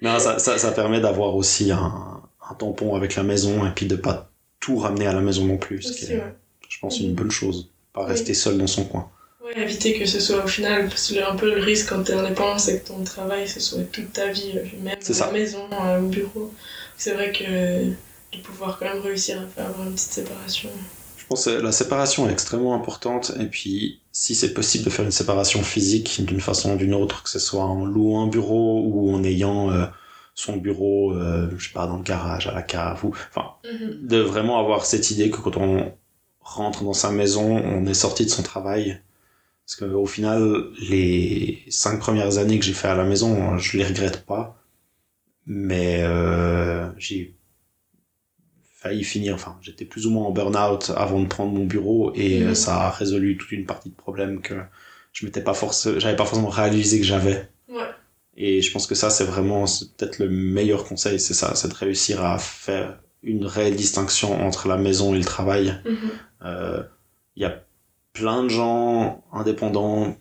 Non, 0.01 0.19
ça, 0.19 0.39
ça, 0.39 0.57
ça 0.57 0.73
permet 0.73 1.03
d'avoir 1.03 1.37
aussi 1.37 1.71
un, 1.71 2.23
un 2.49 2.55
tampon 2.55 2.95
avec 2.95 3.15
la 3.15 3.25
maison, 3.25 3.67
et 3.67 3.71
puis 3.75 3.85
de 3.85 3.97
pas 3.97 4.31
tout 4.59 4.79
ramener 4.79 5.07
à 5.07 5.13
la 5.13 5.21
maison 5.21 5.45
non 5.45 5.59
plus, 5.59 5.83
ce 5.83 5.93
qui 5.93 6.11
est, 6.11 6.23
je 6.67 6.79
pense, 6.79 6.99
une 6.99 7.13
bonne 7.13 7.31
chose 7.31 7.69
pas 7.93 8.05
rester 8.05 8.35
seul 8.35 8.59
dans 8.59 8.67
son 8.67 8.85
coin. 8.85 9.11
Ouais, 9.45 9.61
éviter 9.61 9.99
que 9.99 10.07
ce 10.07 10.21
soit 10.21 10.45
au 10.45 10.47
final, 10.47 10.89
parce 10.89 11.11
que 11.11 11.31
un 11.31 11.37
peu 11.37 11.53
le 11.53 11.61
risque 11.61 11.89
quand 11.89 12.05
t'es 12.05 12.13
indépendant, 12.13 12.59
c'est 12.59 12.81
que 12.81 12.89
ton 12.89 13.03
travail, 13.03 13.49
ce 13.49 13.61
soit 13.61 13.83
toute 13.91 14.13
ta 14.13 14.29
vie, 14.29 14.53
euh, 14.57 14.65
même 14.83 14.97
à 14.97 15.27
la 15.27 15.33
maison, 15.33 15.69
euh, 15.73 16.01
au 16.01 16.07
bureau. 16.07 16.53
C'est 16.97 17.13
vrai 17.13 17.33
que 17.33 17.85
de 17.85 18.43
pouvoir 18.43 18.79
quand 18.79 18.87
même 18.87 19.03
réussir 19.03 19.41
à 19.41 19.47
faire 19.47 19.67
avoir 19.67 19.87
une 19.87 19.95
petite 19.95 20.13
séparation. 20.13 20.71
Je 21.17 21.27
pense 21.27 21.47
que 21.47 21.51
la 21.51 21.73
séparation 21.73 22.29
est 22.29 22.33
extrêmement 22.33 22.75
importante, 22.75 23.33
et 23.41 23.47
puis 23.47 24.01
si 24.13 24.35
c'est 24.35 24.55
possible 24.55 24.85
de 24.85 24.91
faire 24.91 25.05
une 25.05 25.11
séparation 25.11 25.63
physique 25.63 26.25
d'une 26.25 26.41
façon 26.41 26.75
ou 26.75 26.77
d'une 26.77 26.95
autre, 26.95 27.25
que 27.25 27.31
ce 27.31 27.39
soit 27.39 27.65
en 27.65 27.85
louant 27.85 28.25
un 28.25 28.27
bureau 28.29 28.83
ou 28.85 29.13
en 29.13 29.25
ayant 29.25 29.73
euh, 29.73 29.87
son 30.35 30.57
bureau, 30.57 31.15
je 31.15 31.65
sais 31.65 31.73
pas, 31.73 31.87
dans 31.87 31.97
le 31.97 32.03
garage, 32.03 32.47
à 32.47 32.53
la 32.53 32.63
cave, 32.63 33.05
ou 33.05 33.13
enfin, 33.31 33.51
mm-hmm. 33.65 34.07
de 34.07 34.19
vraiment 34.19 34.61
avoir 34.61 34.87
cette 34.87 35.11
idée 35.11 35.31
que 35.31 35.39
quand 35.39 35.57
on 35.57 35.93
rentre 36.43 36.85
dans 36.85 36.93
sa 36.93 37.11
maison, 37.11 37.57
on 37.59 37.87
est 37.87 37.95
sorti 37.95 38.25
de 38.25 38.31
son 38.31 38.43
travail. 38.43 39.01
Parce 39.67 39.77
que 39.77 39.85
au 39.85 40.07
final, 40.07 40.67
les 40.81 41.63
cinq 41.69 42.01
premières 42.01 42.39
années 42.39 42.59
que 42.59 42.65
j'ai 42.65 42.73
fait 42.73 42.89
à 42.89 42.95
la 42.95 43.05
maison, 43.05 43.57
je 43.59 43.79
les 43.79 43.85
regrette 43.85 44.25
pas. 44.27 44.59
Mais 45.47 46.03
euh, 46.03 46.87
j'ai 46.99 47.35
failli 48.83 49.05
finir, 49.05 49.35
enfin, 49.35 49.57
j'étais 49.63 49.85
plus 49.85 50.07
ou 50.07 50.11
moins 50.11 50.27
en 50.27 50.33
burn-out 50.33 50.91
avant 50.97 51.21
de 51.21 51.27
prendre 51.27 51.53
mon 51.53 51.65
bureau 51.65 52.13
et 52.15 52.41
mhm. 52.41 52.55
ça 52.55 52.83
a 52.83 52.91
résolu 52.91 53.37
toute 53.37 53.53
une 53.53 53.65
partie 53.65 53.91
de 53.91 53.95
problèmes 53.95 54.41
que 54.41 54.55
je 55.13 55.25
m'étais 55.25 55.41
pas 55.41 55.55
forcé, 55.55 56.01
j'avais 56.01 56.17
pas 56.17 56.25
forcément 56.25 56.49
réalisé 56.49 56.99
que 56.99 57.07
j'avais. 57.07 57.49
Ouais. 57.69 57.89
Et 58.37 58.61
je 58.61 58.73
pense 58.73 58.87
que 58.87 58.95
ça, 58.95 59.11
c'est 59.11 59.25
vraiment, 59.25 59.67
peut-être 59.97 60.19
le 60.19 60.29
meilleur 60.29 60.85
conseil, 60.85 61.21
c'est 61.21 61.35
ça, 61.35 61.55
c'est 61.55 61.69
de 61.69 61.75
réussir 61.75 62.25
à 62.25 62.39
faire 62.39 62.99
une 63.23 63.47
réelle 63.47 63.77
distinction 63.77 64.45
entre 64.45 64.69
la 64.69 64.77
maison 64.77 65.15
et 65.15 65.19
le 65.19 65.25
travail. 65.25 65.81
Il 65.85 65.93
mhm. 65.93 65.99
euh, 66.45 66.83
y 67.37 67.45
a 67.45 67.63
plein 68.13 68.43
de 68.43 68.49
gens 68.49 69.25
indépendants, 69.33 70.17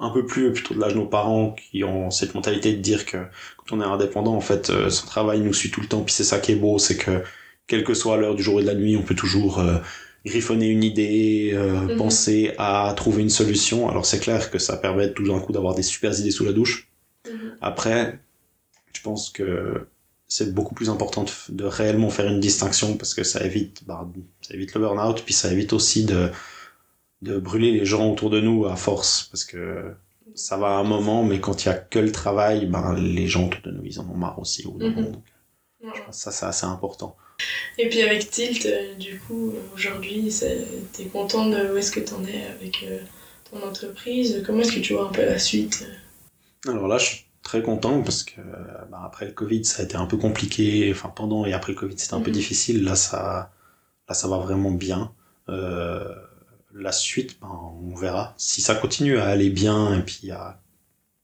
un 0.00 0.10
peu 0.10 0.26
plus 0.26 0.52
plutôt 0.52 0.74
de 0.74 0.80
l'âge 0.80 0.94
de 0.94 0.98
nos 0.98 1.06
parents, 1.06 1.54
qui 1.70 1.84
ont 1.84 2.10
cette 2.10 2.34
mentalité 2.34 2.72
de 2.72 2.80
dire 2.80 3.06
que 3.06 3.18
quand 3.56 3.76
on 3.76 3.80
est 3.80 3.84
indépendant, 3.84 4.34
en 4.34 4.40
fait, 4.40 4.70
euh, 4.70 4.90
son 4.90 5.06
travail 5.06 5.40
nous 5.40 5.54
suit 5.54 5.70
tout 5.70 5.80
le 5.80 5.86
temps. 5.86 6.02
Puis 6.02 6.14
c'est 6.14 6.24
ça 6.24 6.38
qui 6.38 6.52
est 6.52 6.56
beau, 6.56 6.78
c'est 6.78 6.96
que 6.96 7.22
quelle 7.66 7.84
que 7.84 7.94
soit 7.94 8.16
l'heure 8.16 8.34
du 8.34 8.42
jour 8.42 8.60
et 8.60 8.62
de 8.62 8.68
la 8.68 8.74
nuit, 8.74 8.96
on 8.96 9.02
peut 9.02 9.14
toujours 9.14 9.60
euh, 9.60 9.76
griffonner 10.24 10.68
une 10.68 10.82
idée, 10.82 11.54
mhm. 11.54 11.96
penser 11.96 12.52
à 12.58 12.92
trouver 12.96 13.22
une 13.22 13.30
solution. 13.30 13.88
Alors 13.88 14.06
c'est 14.06 14.18
clair 14.18 14.50
que 14.50 14.58
ça 14.58 14.76
permet 14.76 15.12
tout 15.12 15.26
d'un 15.26 15.38
coup 15.38 15.52
d'avoir 15.52 15.74
des 15.74 15.82
super 15.82 16.18
idées 16.18 16.30
sous 16.30 16.44
la 16.44 16.52
douche. 16.52 16.88
Mhm. 17.26 17.56
Après, 17.60 18.18
je 18.92 19.02
pense 19.02 19.30
que 19.30 19.86
c'est 20.28 20.52
beaucoup 20.54 20.74
plus 20.74 20.90
important 20.90 21.24
de, 21.48 21.64
réellement 21.64 22.10
faire 22.10 22.26
une 22.26 22.40
distinction 22.40 22.96
parce 22.96 23.14
que 23.14 23.24
ça 23.24 23.44
évite, 23.44 23.84
bah, 23.86 24.06
ça 24.42 24.54
évite 24.54 24.74
le 24.74 24.80
burn-out, 24.80 25.22
puis 25.24 25.34
ça 25.34 25.50
évite 25.50 25.72
aussi 25.72 26.04
de, 26.04 26.30
de 27.22 27.38
brûler 27.38 27.72
les 27.72 27.86
gens 27.86 28.10
autour 28.10 28.28
de 28.30 28.40
nous 28.40 28.66
à 28.66 28.76
force 28.76 29.28
parce 29.30 29.44
que 29.44 29.94
ça 30.34 30.56
va 30.58 30.68
à 30.68 30.80
un 30.80 30.84
moment, 30.84 31.24
mais 31.24 31.40
quand 31.40 31.64
il 31.64 31.68
y 31.68 31.70
a 31.70 31.74
que 31.74 31.98
le 31.98 32.12
travail, 32.12 32.66
ben, 32.66 32.94
les 32.94 33.26
gens 33.26 33.46
autour 33.46 33.62
de 33.62 33.70
nous, 33.70 33.84
ils 33.84 33.98
en 33.98 34.08
ont 34.08 34.16
marre 34.16 34.38
aussi. 34.38 34.66
Au 34.66 34.72
mm 34.72 35.12
ça, 36.10 36.32
c'est 36.32 36.46
assez 36.46 36.66
important. 36.66 37.16
Et 37.78 37.88
puis 37.88 38.02
avec 38.02 38.28
Tilt, 38.30 38.66
euh, 38.66 38.94
du 38.96 39.20
coup, 39.20 39.52
aujourd'hui, 39.74 40.34
t'es 40.92 41.04
content 41.04 41.46
de 41.48 41.72
où 41.72 41.76
est-ce 41.76 41.92
que 41.92 42.00
t'en 42.00 42.24
es 42.24 42.44
avec 42.46 42.82
euh, 42.82 42.98
ton 43.48 43.64
entreprise? 43.64 44.42
Comment 44.44 44.62
est-ce 44.62 44.72
que 44.72 44.80
tu 44.80 44.94
vois 44.94 45.08
un 45.08 45.12
peu 45.12 45.24
la 45.24 45.38
suite? 45.38 45.86
Alors 46.66 46.88
là, 46.88 46.98
je 46.98 47.06
suis 47.06 47.27
très 47.48 47.62
content 47.62 48.02
parce 48.02 48.24
que 48.24 48.42
bah, 48.90 49.00
après 49.06 49.24
le 49.24 49.32
Covid, 49.32 49.64
ça 49.64 49.80
a 49.80 49.84
été 49.86 49.96
un 49.96 50.04
peu 50.04 50.18
compliqué. 50.18 50.92
Enfin, 50.92 51.08
pendant 51.08 51.46
et 51.46 51.54
après 51.54 51.72
le 51.72 51.78
Covid, 51.78 51.98
c'était 51.98 52.12
un 52.12 52.20
peu 52.20 52.30
mhm. 52.30 52.36
difficile. 52.36 52.84
Là, 52.84 52.94
ça, 52.94 53.50
là, 54.06 54.14
ça 54.14 54.28
va 54.28 54.36
vraiment 54.36 54.70
bien. 54.70 55.12
Euh, 55.48 56.14
la 56.74 56.92
suite, 56.92 57.40
ben, 57.40 57.48
on 57.82 57.94
verra. 57.94 58.34
Si 58.36 58.60
ça 58.60 58.74
continue 58.74 59.16
à 59.16 59.24
aller 59.28 59.48
bien 59.48 59.98
et 59.98 60.02
puis 60.02 60.30
à 60.30 60.60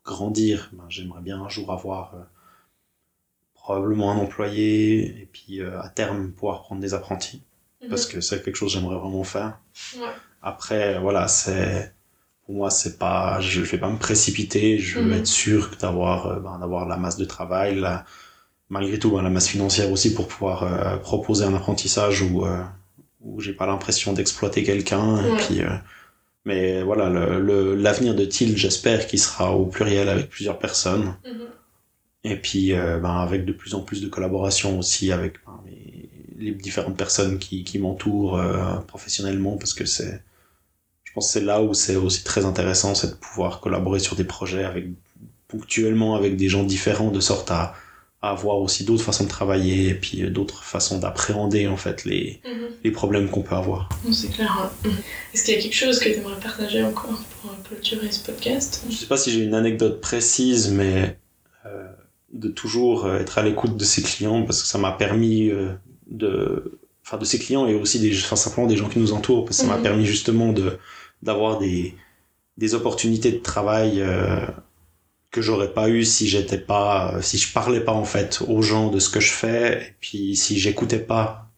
grandir, 0.02 0.70
ben, 0.72 0.84
j'aimerais 0.88 1.20
bien 1.20 1.42
un 1.42 1.50
jour 1.50 1.70
avoir 1.70 2.14
probablement 3.54 4.10
un 4.12 4.16
employé 4.16 5.04
et 5.20 5.28
puis 5.30 5.60
euh, 5.60 5.78
à 5.82 5.90
terme 5.90 6.32
pouvoir 6.32 6.62
prendre 6.62 6.80
des 6.80 6.94
apprentis 6.94 7.42
mhm. 7.82 7.90
parce 7.90 8.06
que 8.06 8.22
c'est 8.22 8.42
quelque 8.42 8.56
chose 8.56 8.72
que 8.72 8.80
j'aimerais 8.80 8.96
vraiment 8.96 9.24
faire. 9.24 9.58
Après 10.40 10.98
voilà, 10.98 11.28
c'est 11.28 11.94
pour 12.46 12.54
moi 12.54 12.70
c'est 12.70 12.98
pas 12.98 13.40
je 13.40 13.60
vais 13.60 13.78
pas 13.78 13.90
me 13.90 13.98
précipiter, 13.98 14.78
je 14.78 14.98
veux 14.98 15.06
mhm. 15.06 15.18
être 15.18 15.26
sûr 15.26 15.70
d'avoir 15.80 16.26
euh, 16.26 16.40
ben, 16.40 16.58
d'avoir 16.58 16.86
la 16.86 16.96
masse 16.96 17.16
de 17.16 17.24
travail, 17.24 17.78
la, 17.80 18.04
malgré 18.70 18.98
tout 18.98 19.10
ben, 19.10 19.22
la 19.22 19.30
masse 19.30 19.48
financière 19.48 19.90
aussi 19.90 20.14
pour 20.14 20.28
pouvoir 20.28 20.62
euh, 20.62 20.96
proposer 20.96 21.44
un 21.44 21.54
apprentissage 21.54 22.22
où 22.22 22.44
où 23.22 23.40
j'ai 23.40 23.54
pas 23.54 23.66
l'impression 23.66 24.12
d'exploiter 24.12 24.64
quelqu'un 24.64 25.24
et 25.24 25.36
puis 25.36 25.60
mais 26.44 26.82
voilà 26.82 27.08
le 27.08 27.74
l'avenir 27.74 28.14
de 28.14 28.24
Thiel 28.24 28.56
j'espère 28.56 29.06
qu'il 29.06 29.18
sera 29.18 29.52
au 29.56 29.66
pluriel 29.66 30.08
avec 30.08 30.28
plusieurs 30.28 30.58
personnes. 30.58 31.16
Mhm. 31.24 31.48
Et 32.24 32.36
puis, 32.36 32.72
euh, 32.72 32.98
ben, 32.98 33.16
avec 33.20 33.44
de 33.44 33.52
plus 33.52 33.74
en 33.74 33.80
plus 33.80 34.00
de 34.00 34.08
collaboration 34.08 34.78
aussi 34.78 35.12
avec 35.12 35.34
ben, 35.46 35.60
les, 36.38 36.52
différentes 36.52 36.96
personnes 36.96 37.38
qui, 37.38 37.64
qui 37.64 37.78
m'entourent 37.78 38.38
euh, 38.38 38.76
professionnellement, 38.86 39.56
parce 39.56 39.74
que 39.74 39.84
c'est, 39.84 40.22
pense, 41.14 41.26
que 41.26 41.32
c'est 41.32 41.44
là 41.44 41.62
où 41.62 41.74
c'est 41.74 41.96
aussi 41.96 42.24
très 42.24 42.44
intéressant, 42.44 42.94
c'est 42.94 43.08
de 43.08 43.14
pouvoir 43.14 43.60
collaborer 43.60 44.00
sur 44.00 44.16
des 44.16 44.24
projets 44.24 44.64
avec 44.64 44.86
ponctuellement 45.48 46.16
avec 46.16 46.36
des 46.36 46.48
gens 46.48 46.64
différents, 46.64 47.10
de 47.10 47.20
sorte 47.20 47.50
à, 47.50 47.74
à 48.22 48.30
avoir 48.30 48.58
aussi 48.58 48.84
d'autres 48.84 49.04
façons 49.04 49.24
de 49.24 49.28
travailler 49.28 49.88
et 49.88 49.94
puis 49.94 50.22
euh, 50.22 50.30
d'autres 50.30 50.64
façons 50.64 50.98
d'appréhender 50.98 51.68
en 51.68 51.76
fait 51.76 52.04
les, 52.04 52.40
mhm. 52.44 52.68
les 52.82 52.90
problèmes 52.90 53.28
qu'on 53.30 53.42
peut 53.42 53.54
avoir. 53.54 53.88
C'est 54.12 54.30
clair. 54.30 54.70
Mhm. 54.84 54.92
Est-ce 55.32 55.44
qu'il 55.44 55.54
y 55.54 55.58
a 55.58 55.60
quelque 55.62 55.74
chose 55.74 55.98
que 55.98 56.08
tu 56.08 56.16
aimerais 56.16 56.40
partager 56.40 56.82
encore 56.82 57.22
pour 57.42 57.50
clôturer 57.62 58.10
ce 58.10 58.24
podcast? 58.24 58.82
Je 58.88 58.94
sais 58.94 59.06
pas 59.06 59.16
si 59.16 59.30
j'ai 59.30 59.40
une 59.40 59.54
anecdote 59.54 60.00
précise, 60.00 60.70
mais 60.70 61.16
de 62.34 62.48
toujours 62.48 63.06
euh, 63.06 63.18
être 63.18 63.38
à 63.38 63.42
l'écoute 63.42 63.76
de 63.76 63.84
ses 63.84 64.02
clients 64.02 64.42
parce 64.42 64.60
que 64.60 64.68
ça 64.68 64.76
m'a 64.76 64.92
permis 64.92 65.50
euh, 65.50 65.70
de 66.08 66.78
enfin 67.06 67.16
de 67.16 67.24
ses 67.24 67.38
clients 67.38 67.66
et 67.66 67.74
aussi 67.74 68.00
des 68.00 68.16
enfin, 68.16 68.36
simplement 68.36 68.66
des 68.66 68.76
gens 68.76 68.88
qui 68.88 68.98
nous 68.98 69.12
entourent 69.12 69.44
parce 69.44 69.58
que 69.58 69.62
ça 69.62 69.68
m'a 69.68 69.76
mhm. 69.76 69.82
permis 69.82 70.04
justement 70.04 70.52
de 70.52 70.78
d'avoir 71.24 71.58
des 71.58 71.94
des 72.56 72.74
opportunités 72.74 73.32
de 73.32 73.38
travail 73.38 74.00
euh, 74.00 74.46
que 75.32 75.42
j'aurais 75.42 75.72
pas 75.72 75.88
eu 75.88 76.04
si 76.04 76.28
j'étais 76.28 76.58
pas 76.58 77.16
si 77.20 77.38
je 77.38 77.52
parlais 77.52 77.80
pas 77.80 77.92
en 77.92 78.04
fait 78.04 78.42
aux 78.46 78.62
gens 78.62 78.90
de 78.90 79.00
ce 79.00 79.10
que 79.10 79.20
je 79.20 79.32
fais 79.32 79.82
et 79.82 79.94
puis 80.00 80.36
si 80.36 80.58
j'écoutais 80.58 81.00
pas 81.00 81.50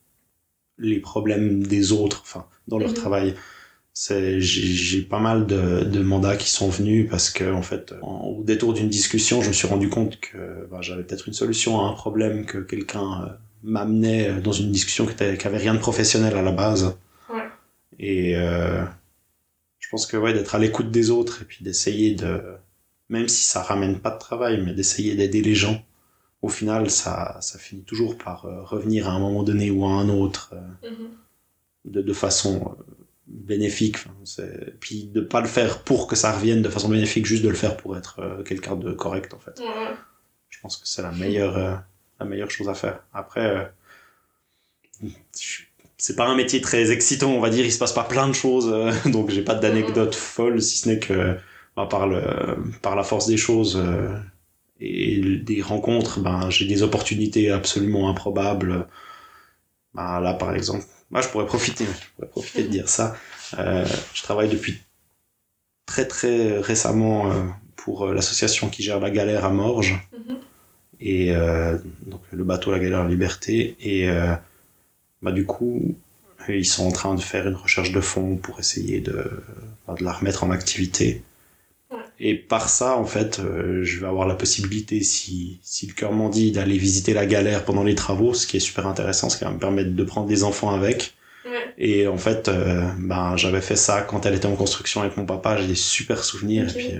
les 0.78 0.98
problèmes 1.00 1.66
des 1.66 1.92
autres 1.92 2.22
enfin 2.22 2.46
dans 2.68 2.78
leur 2.78 2.90
mhm. 2.90 2.94
travail 2.94 3.34
j'ai 4.38 5.00
pas 5.02 5.20
mal 5.20 5.46
de, 5.46 5.84
de, 5.84 6.02
mandats 6.02 6.36
qui 6.36 6.50
sont 6.50 6.68
venus 6.68 7.08
parce 7.08 7.30
que 7.30 7.50
en 7.50 7.62
fait 7.62 7.94
au 8.02 8.42
détour 8.44 8.74
d'une 8.74 8.90
discussion 8.90 9.40
je 9.40 9.48
me 9.48 9.54
suis 9.54 9.66
rendu 9.66 9.88
compte 9.88 10.20
que 10.20 10.66
bah, 10.70 10.78
j'avais 10.82 11.02
peut-être 11.02 11.28
une 11.28 11.34
solution 11.34 11.80
à 11.80 11.88
un 11.88 11.92
problème 11.92 12.44
que 12.44 12.58
quelqu'un 12.58 13.22
euh, 13.22 13.28
m'amenait 13.62 14.40
dans 14.42 14.52
une 14.52 14.70
discussion 14.70 15.06
qui, 15.06 15.22
avait 15.22 15.56
rien 15.56 15.72
de 15.72 15.78
professionnel 15.78 16.36
à 16.36 16.42
la 16.42 16.52
base 16.52 16.94
ouais. 17.30 17.44
et 17.98 18.36
euh, 18.36 18.84
je 19.86 19.90
pense 19.90 20.06
que 20.06 20.16
ouais 20.16 20.32
d'être 20.32 20.54
à 20.54 20.58
l'écoute 20.58 20.90
des 20.90 21.10
autres 21.10 21.42
et 21.42 21.44
puis 21.44 21.62
d'essayer 21.62 22.14
de 22.14 22.42
même 23.08 23.28
si 23.28 23.44
ça 23.44 23.62
ramène 23.62 24.00
pas 24.00 24.10
de 24.10 24.18
travail 24.18 24.60
mais 24.62 24.74
d'essayer 24.74 25.14
d'aider 25.14 25.42
les 25.42 25.54
gens 25.54 25.84
au 26.42 26.48
final 26.48 26.90
ça 26.90 27.38
ça 27.40 27.58
finit 27.58 27.84
toujours 27.84 28.18
par 28.18 28.46
euh, 28.46 28.62
revenir 28.62 29.08
à 29.08 29.12
un 29.12 29.18
moment 29.18 29.42
donné 29.42 29.70
ou 29.70 29.84
à 29.84 29.90
un 29.90 30.08
autre 30.08 30.54
euh, 30.54 30.88
mm-hmm. 30.88 31.92
de, 31.92 32.02
de 32.02 32.12
façon 32.12 32.76
bénéfique. 33.26 33.98
Puis 34.80 35.04
de 35.04 35.20
pas 35.20 35.40
le 35.40 35.48
faire 35.48 35.82
pour 35.82 36.06
que 36.06 36.16
ça 36.16 36.32
revienne 36.32 36.62
de 36.62 36.68
façon 36.68 36.88
bénéfique, 36.88 37.26
juste 37.26 37.42
de 37.42 37.48
le 37.48 37.54
faire 37.54 37.76
pour 37.76 37.96
être 37.96 38.20
euh, 38.20 38.42
quelqu'un 38.42 38.76
de 38.76 38.92
correct 38.92 39.34
en 39.34 39.38
fait. 39.38 39.60
Je 40.48 40.60
pense 40.60 40.76
que 40.76 40.86
c'est 40.86 41.02
la 41.02 41.12
meilleure, 41.12 41.56
euh, 41.56 41.74
la 42.20 42.26
meilleure 42.26 42.50
chose 42.50 42.68
à 42.68 42.74
faire. 42.74 43.00
Après, 43.12 43.72
euh, 45.04 45.08
c'est 45.98 46.16
pas 46.16 46.26
un 46.26 46.36
métier 46.36 46.60
très 46.60 46.90
excitant, 46.92 47.32
on 47.32 47.40
va 47.40 47.50
dire. 47.50 47.64
Il 47.64 47.72
se 47.72 47.78
passe 47.78 47.92
pas 47.92 48.04
plein 48.04 48.28
de 48.28 48.34
choses, 48.34 48.72
donc 49.06 49.30
j'ai 49.30 49.42
pas 49.42 49.54
d'anecdote 49.54 50.14
folle, 50.14 50.60
si 50.62 50.78
ce 50.78 50.88
n'est 50.88 50.98
que 50.98 51.36
bah, 51.76 51.86
par 51.86 52.06
le, 52.06 52.22
par 52.82 52.96
la 52.96 53.02
force 53.02 53.26
des 53.26 53.36
choses 53.36 53.82
et 54.80 55.20
des 55.38 55.62
rencontres, 55.62 56.20
ben 56.20 56.50
j'ai 56.50 56.66
des 56.66 56.82
opportunités 56.82 57.50
absolument 57.50 58.10
improbables. 58.10 58.86
Bah, 59.94 60.20
là, 60.20 60.34
par 60.34 60.54
exemple, 60.54 60.84
moi, 61.10 61.20
je 61.20 61.28
pourrais 61.28 61.46
profiter, 61.46 61.84
je 61.84 62.06
pourrais 62.14 62.28
profiter 62.28 62.62
de 62.64 62.68
dire 62.68 62.88
ça. 62.88 63.16
Euh, 63.58 63.86
je 64.12 64.22
travaille 64.22 64.48
depuis 64.48 64.82
très 65.86 66.06
très 66.06 66.58
récemment 66.58 67.30
euh, 67.30 67.44
pour 67.76 68.04
euh, 68.04 68.14
l'association 68.14 68.68
qui 68.68 68.82
gère 68.82 69.00
la 69.00 69.10
galère 69.10 69.44
à 69.44 69.50
Morges. 69.50 69.94
Mhm. 70.12 70.36
Et 70.98 71.34
euh, 71.34 71.78
donc 72.06 72.22
le 72.32 72.44
bateau 72.44 72.72
La 72.72 72.78
Galère 72.78 73.06
Liberté. 73.06 73.76
Et 73.80 74.08
euh, 74.08 74.34
bah, 75.26 75.32
du 75.32 75.44
coup, 75.44 75.96
ils 76.48 76.64
sont 76.64 76.86
en 76.86 76.92
train 76.92 77.16
de 77.16 77.20
faire 77.20 77.48
une 77.48 77.56
recherche 77.56 77.90
de 77.90 78.00
fonds 78.00 78.36
pour 78.36 78.60
essayer 78.60 79.00
de, 79.00 79.28
bah, 79.84 79.96
de 79.98 80.04
la 80.04 80.12
remettre 80.12 80.44
en 80.44 80.52
activité. 80.52 81.24
Et 82.20 82.36
par 82.36 82.68
ça, 82.68 82.96
en 82.96 83.06
fait, 83.06 83.40
euh, 83.40 83.82
je 83.82 83.98
vais 83.98 84.06
avoir 84.06 84.28
la 84.28 84.36
possibilité, 84.36 85.02
si, 85.02 85.58
si 85.64 85.88
le 85.88 85.94
cœur 85.94 86.12
m'en 86.12 86.28
dit, 86.28 86.52
d'aller 86.52 86.78
visiter 86.78 87.12
la 87.12 87.26
galère 87.26 87.64
pendant 87.64 87.82
les 87.82 87.96
travaux, 87.96 88.34
ce 88.34 88.46
qui 88.46 88.56
est 88.56 88.60
super 88.60 88.86
intéressant, 88.86 89.28
ce 89.28 89.36
qui 89.36 89.42
va 89.42 89.50
me 89.50 89.58
permettre 89.58 89.96
de 89.96 90.04
prendre 90.04 90.28
des 90.28 90.44
enfants 90.44 90.70
avec. 90.70 91.14
Ouais. 91.44 91.74
Et 91.76 92.06
en 92.06 92.18
fait, 92.18 92.46
euh, 92.46 92.88
ben, 92.98 93.36
j'avais 93.36 93.60
fait 93.60 93.74
ça 93.74 94.02
quand 94.02 94.26
elle 94.26 94.34
était 94.36 94.46
en 94.46 94.54
construction 94.54 95.00
avec 95.00 95.16
mon 95.16 95.26
papa, 95.26 95.56
j'ai 95.56 95.66
des 95.66 95.74
super 95.74 96.22
souvenirs. 96.22 96.70
Et 96.70 96.72
puis, 96.72 96.94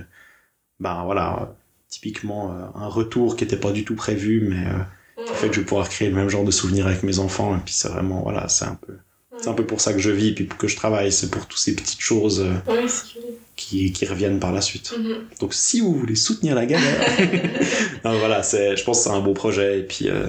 ben 0.80 1.04
voilà, 1.04 1.54
typiquement 1.88 2.50
un 2.74 2.88
retour 2.88 3.36
qui 3.36 3.44
était 3.44 3.56
pas 3.56 3.70
du 3.70 3.84
tout 3.84 3.94
prévu, 3.94 4.40
mais 4.50 4.66
fait 5.37 5.49
que 5.49 5.55
je 5.55 5.61
vais 5.61 5.66
pouvoir 5.66 5.88
créer 5.88 6.09
le 6.09 6.14
même 6.14 6.29
genre 6.29 6.44
de 6.44 6.51
souvenirs 6.51 6.87
avec 6.87 7.03
mes 7.03 7.18
enfants. 7.18 7.57
Et 7.57 7.61
puis 7.64 7.75
c'est 7.75 7.88
vraiment, 7.88 8.22
voilà, 8.22 8.49
c'est 8.49 8.64
un 8.64 8.79
peu, 8.87 8.94
c'est 9.40 9.49
un 9.49 9.55
peu 9.55 9.64
pour 9.64 9.81
ça 9.81 9.92
que 9.92 10.01
je 10.01 10.11
vis, 10.11 10.33
puis 10.33 10.49
que 10.49 10.68
je 10.68 10.77
travaille, 10.77 11.12
c'est 11.12 11.31
pour 11.31 11.46
toutes 11.46 11.59
ces 11.59 11.75
petites 11.75 12.01
choses. 12.01 12.40
Ouais, 12.66 12.87
qui, 13.57 13.90
qui 13.92 14.07
reviennent 14.07 14.38
par 14.38 14.53
la 14.53 14.61
suite. 14.61 14.94
Mhm. 14.96 15.29
Donc 15.40 15.55
si 15.55 15.81
vous 15.81 15.94
voulez 15.94 16.14
soutenir 16.14 16.55
la 16.55 16.66
galère, 16.66 17.01
voilà, 18.05 18.42
c'est, 18.42 18.77
je 18.77 18.85
pense 18.85 18.99
que 18.99 19.05
c'est 19.05 19.16
un 19.16 19.20
beau 19.20 19.33
projet 19.33 19.81
et 19.81 19.83
puis 19.83 20.09
euh, 20.09 20.27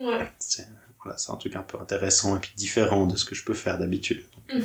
ouais. 0.00 0.26
c'est, 0.38 0.66
voilà, 1.02 1.18
c'est 1.18 1.30
un 1.30 1.36
truc 1.36 1.54
un 1.56 1.62
peu 1.62 1.78
intéressant 1.78 2.36
et 2.36 2.40
puis 2.40 2.52
différent 2.56 3.06
de 3.06 3.16
ce 3.16 3.24
que 3.24 3.34
je 3.34 3.44
peux 3.44 3.54
faire 3.54 3.78
d'habitude. 3.78 4.24
Mhm. 4.52 4.62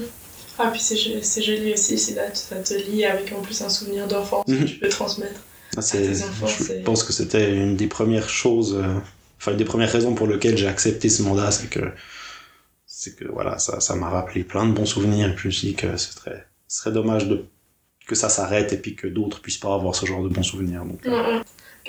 Ah 0.59 0.69
puis 0.71 0.79
c'est, 0.79 1.41
joli 1.41 1.73
aussi, 1.73 1.97
c'est 1.97 2.13
là 2.13 2.33
ça 2.33 2.57
te 2.57 2.75
lie 2.75 3.05
avec 3.05 3.33
en 3.33 3.41
plus 3.41 3.59
un 3.61 3.69
souvenir 3.69 4.07
d'enfance 4.07 4.45
que 4.45 4.51
mhm. 4.51 4.65
tu 4.65 4.75
peux 4.77 4.89
transmettre. 4.89 5.41
Ah, 5.75 5.81
je 5.81 6.83
pense 6.83 7.03
que 7.03 7.11
c'était 7.11 7.51
une 7.51 7.75
des 7.75 7.87
premières 7.87 8.29
choses, 8.29 8.75
euh, 8.75 8.93
enfin 9.43 9.51
une 9.51 9.57
des 9.57 9.65
premières 9.65 9.91
raisons 9.91 10.15
pour 10.15 10.25
lesquelles 10.25 10.57
j'ai 10.57 10.67
accepté 10.67 11.09
ce 11.09 11.21
mandat, 11.21 11.51
c'est 11.51 11.67
que 11.67 11.81
c'est 12.87 13.17
que 13.17 13.25
voilà, 13.25 13.59
ça, 13.59 13.81
ça 13.81 13.95
m'a 13.95 14.09
rappelé 14.09 14.45
plein 14.45 14.65
de 14.65 14.71
bons 14.71 14.85
souvenirs 14.85 15.27
et 15.27 15.35
puis 15.35 15.49
aussi 15.49 15.73
que 15.73 15.97
ce 15.97 16.13
serait, 16.13 16.47
ce 16.69 16.77
serait 16.79 16.91
dommage 16.93 17.27
de 17.27 17.43
que 18.07 18.15
ça 18.15 18.29
s'arrête 18.29 18.71
et 18.71 18.77
puis 18.77 18.95
que 18.95 19.07
d'autres 19.07 19.41
puissent 19.41 19.57
pas 19.57 19.73
avoir 19.73 19.95
ce 19.95 20.05
genre 20.05 20.23
de 20.23 20.29
bons 20.29 20.43
souvenirs. 20.43 20.85
Donc, 20.85 21.05
euh. 21.05 21.41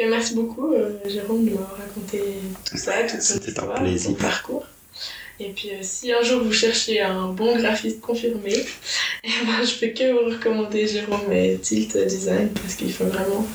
merci 0.08 0.34
beaucoup, 0.34 0.72
euh, 0.72 0.98
Jérôme, 1.08 1.44
de 1.44 1.50
me 1.50 1.56
raconter 1.58 2.22
tout 2.68 2.76
ça, 2.76 3.04
tout 3.04 3.16
C'était 3.20 3.60
un 3.60 3.66
plaisir. 3.66 4.10
Ton 4.10 4.14
parcours. 4.16 4.66
Et 5.38 5.50
puis, 5.50 5.70
euh, 5.70 5.78
si 5.82 6.12
un 6.12 6.22
jour 6.22 6.42
vous 6.42 6.52
cherchez 6.52 7.00
un 7.00 7.28
bon 7.28 7.56
graphiste 7.56 8.00
confirmé, 8.00 8.54
eh 9.24 9.28
ben, 9.46 9.64
je 9.64 9.78
peux 9.78 9.92
que 9.92 10.12
vous 10.12 10.30
recommander 10.30 10.88
Jérôme 10.88 11.32
et 11.32 11.58
Tilt 11.58 11.96
Design 11.96 12.48
parce 12.48 12.74
qu'il 12.74 12.92
font 12.92 13.06
vraiment 13.06 13.46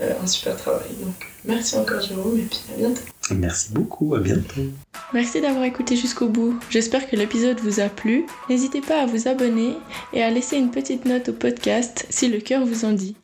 un 0.00 0.26
super 0.26 0.56
travail. 0.56 0.90
Donc, 1.00 1.14
merci 1.44 1.76
encore, 1.76 2.00
Jérôme, 2.00 2.38
et 2.38 2.42
puis 2.42 2.60
à 2.74 2.76
bientôt. 2.76 3.02
Merci 3.30 3.72
beaucoup, 3.72 4.14
à 4.14 4.20
bientôt. 4.20 4.62
Merci 5.12 5.40
d'avoir 5.40 5.64
écouté 5.64 5.96
jusqu'au 5.96 6.28
bout. 6.28 6.58
J'espère 6.70 7.08
que 7.08 7.16
l'épisode 7.16 7.60
vous 7.60 7.80
a 7.80 7.88
plu. 7.88 8.26
N'hésitez 8.48 8.80
pas 8.80 9.02
à 9.02 9.06
vous 9.06 9.28
abonner 9.28 9.76
et 10.12 10.22
à 10.22 10.30
laisser 10.30 10.56
une 10.56 10.70
petite 10.70 11.04
note 11.04 11.30
au 11.30 11.32
podcast 11.32 12.06
si 12.10 12.28
le 12.28 12.40
cœur 12.40 12.66
vous 12.66 12.84
en 12.84 12.92
dit. 12.92 13.16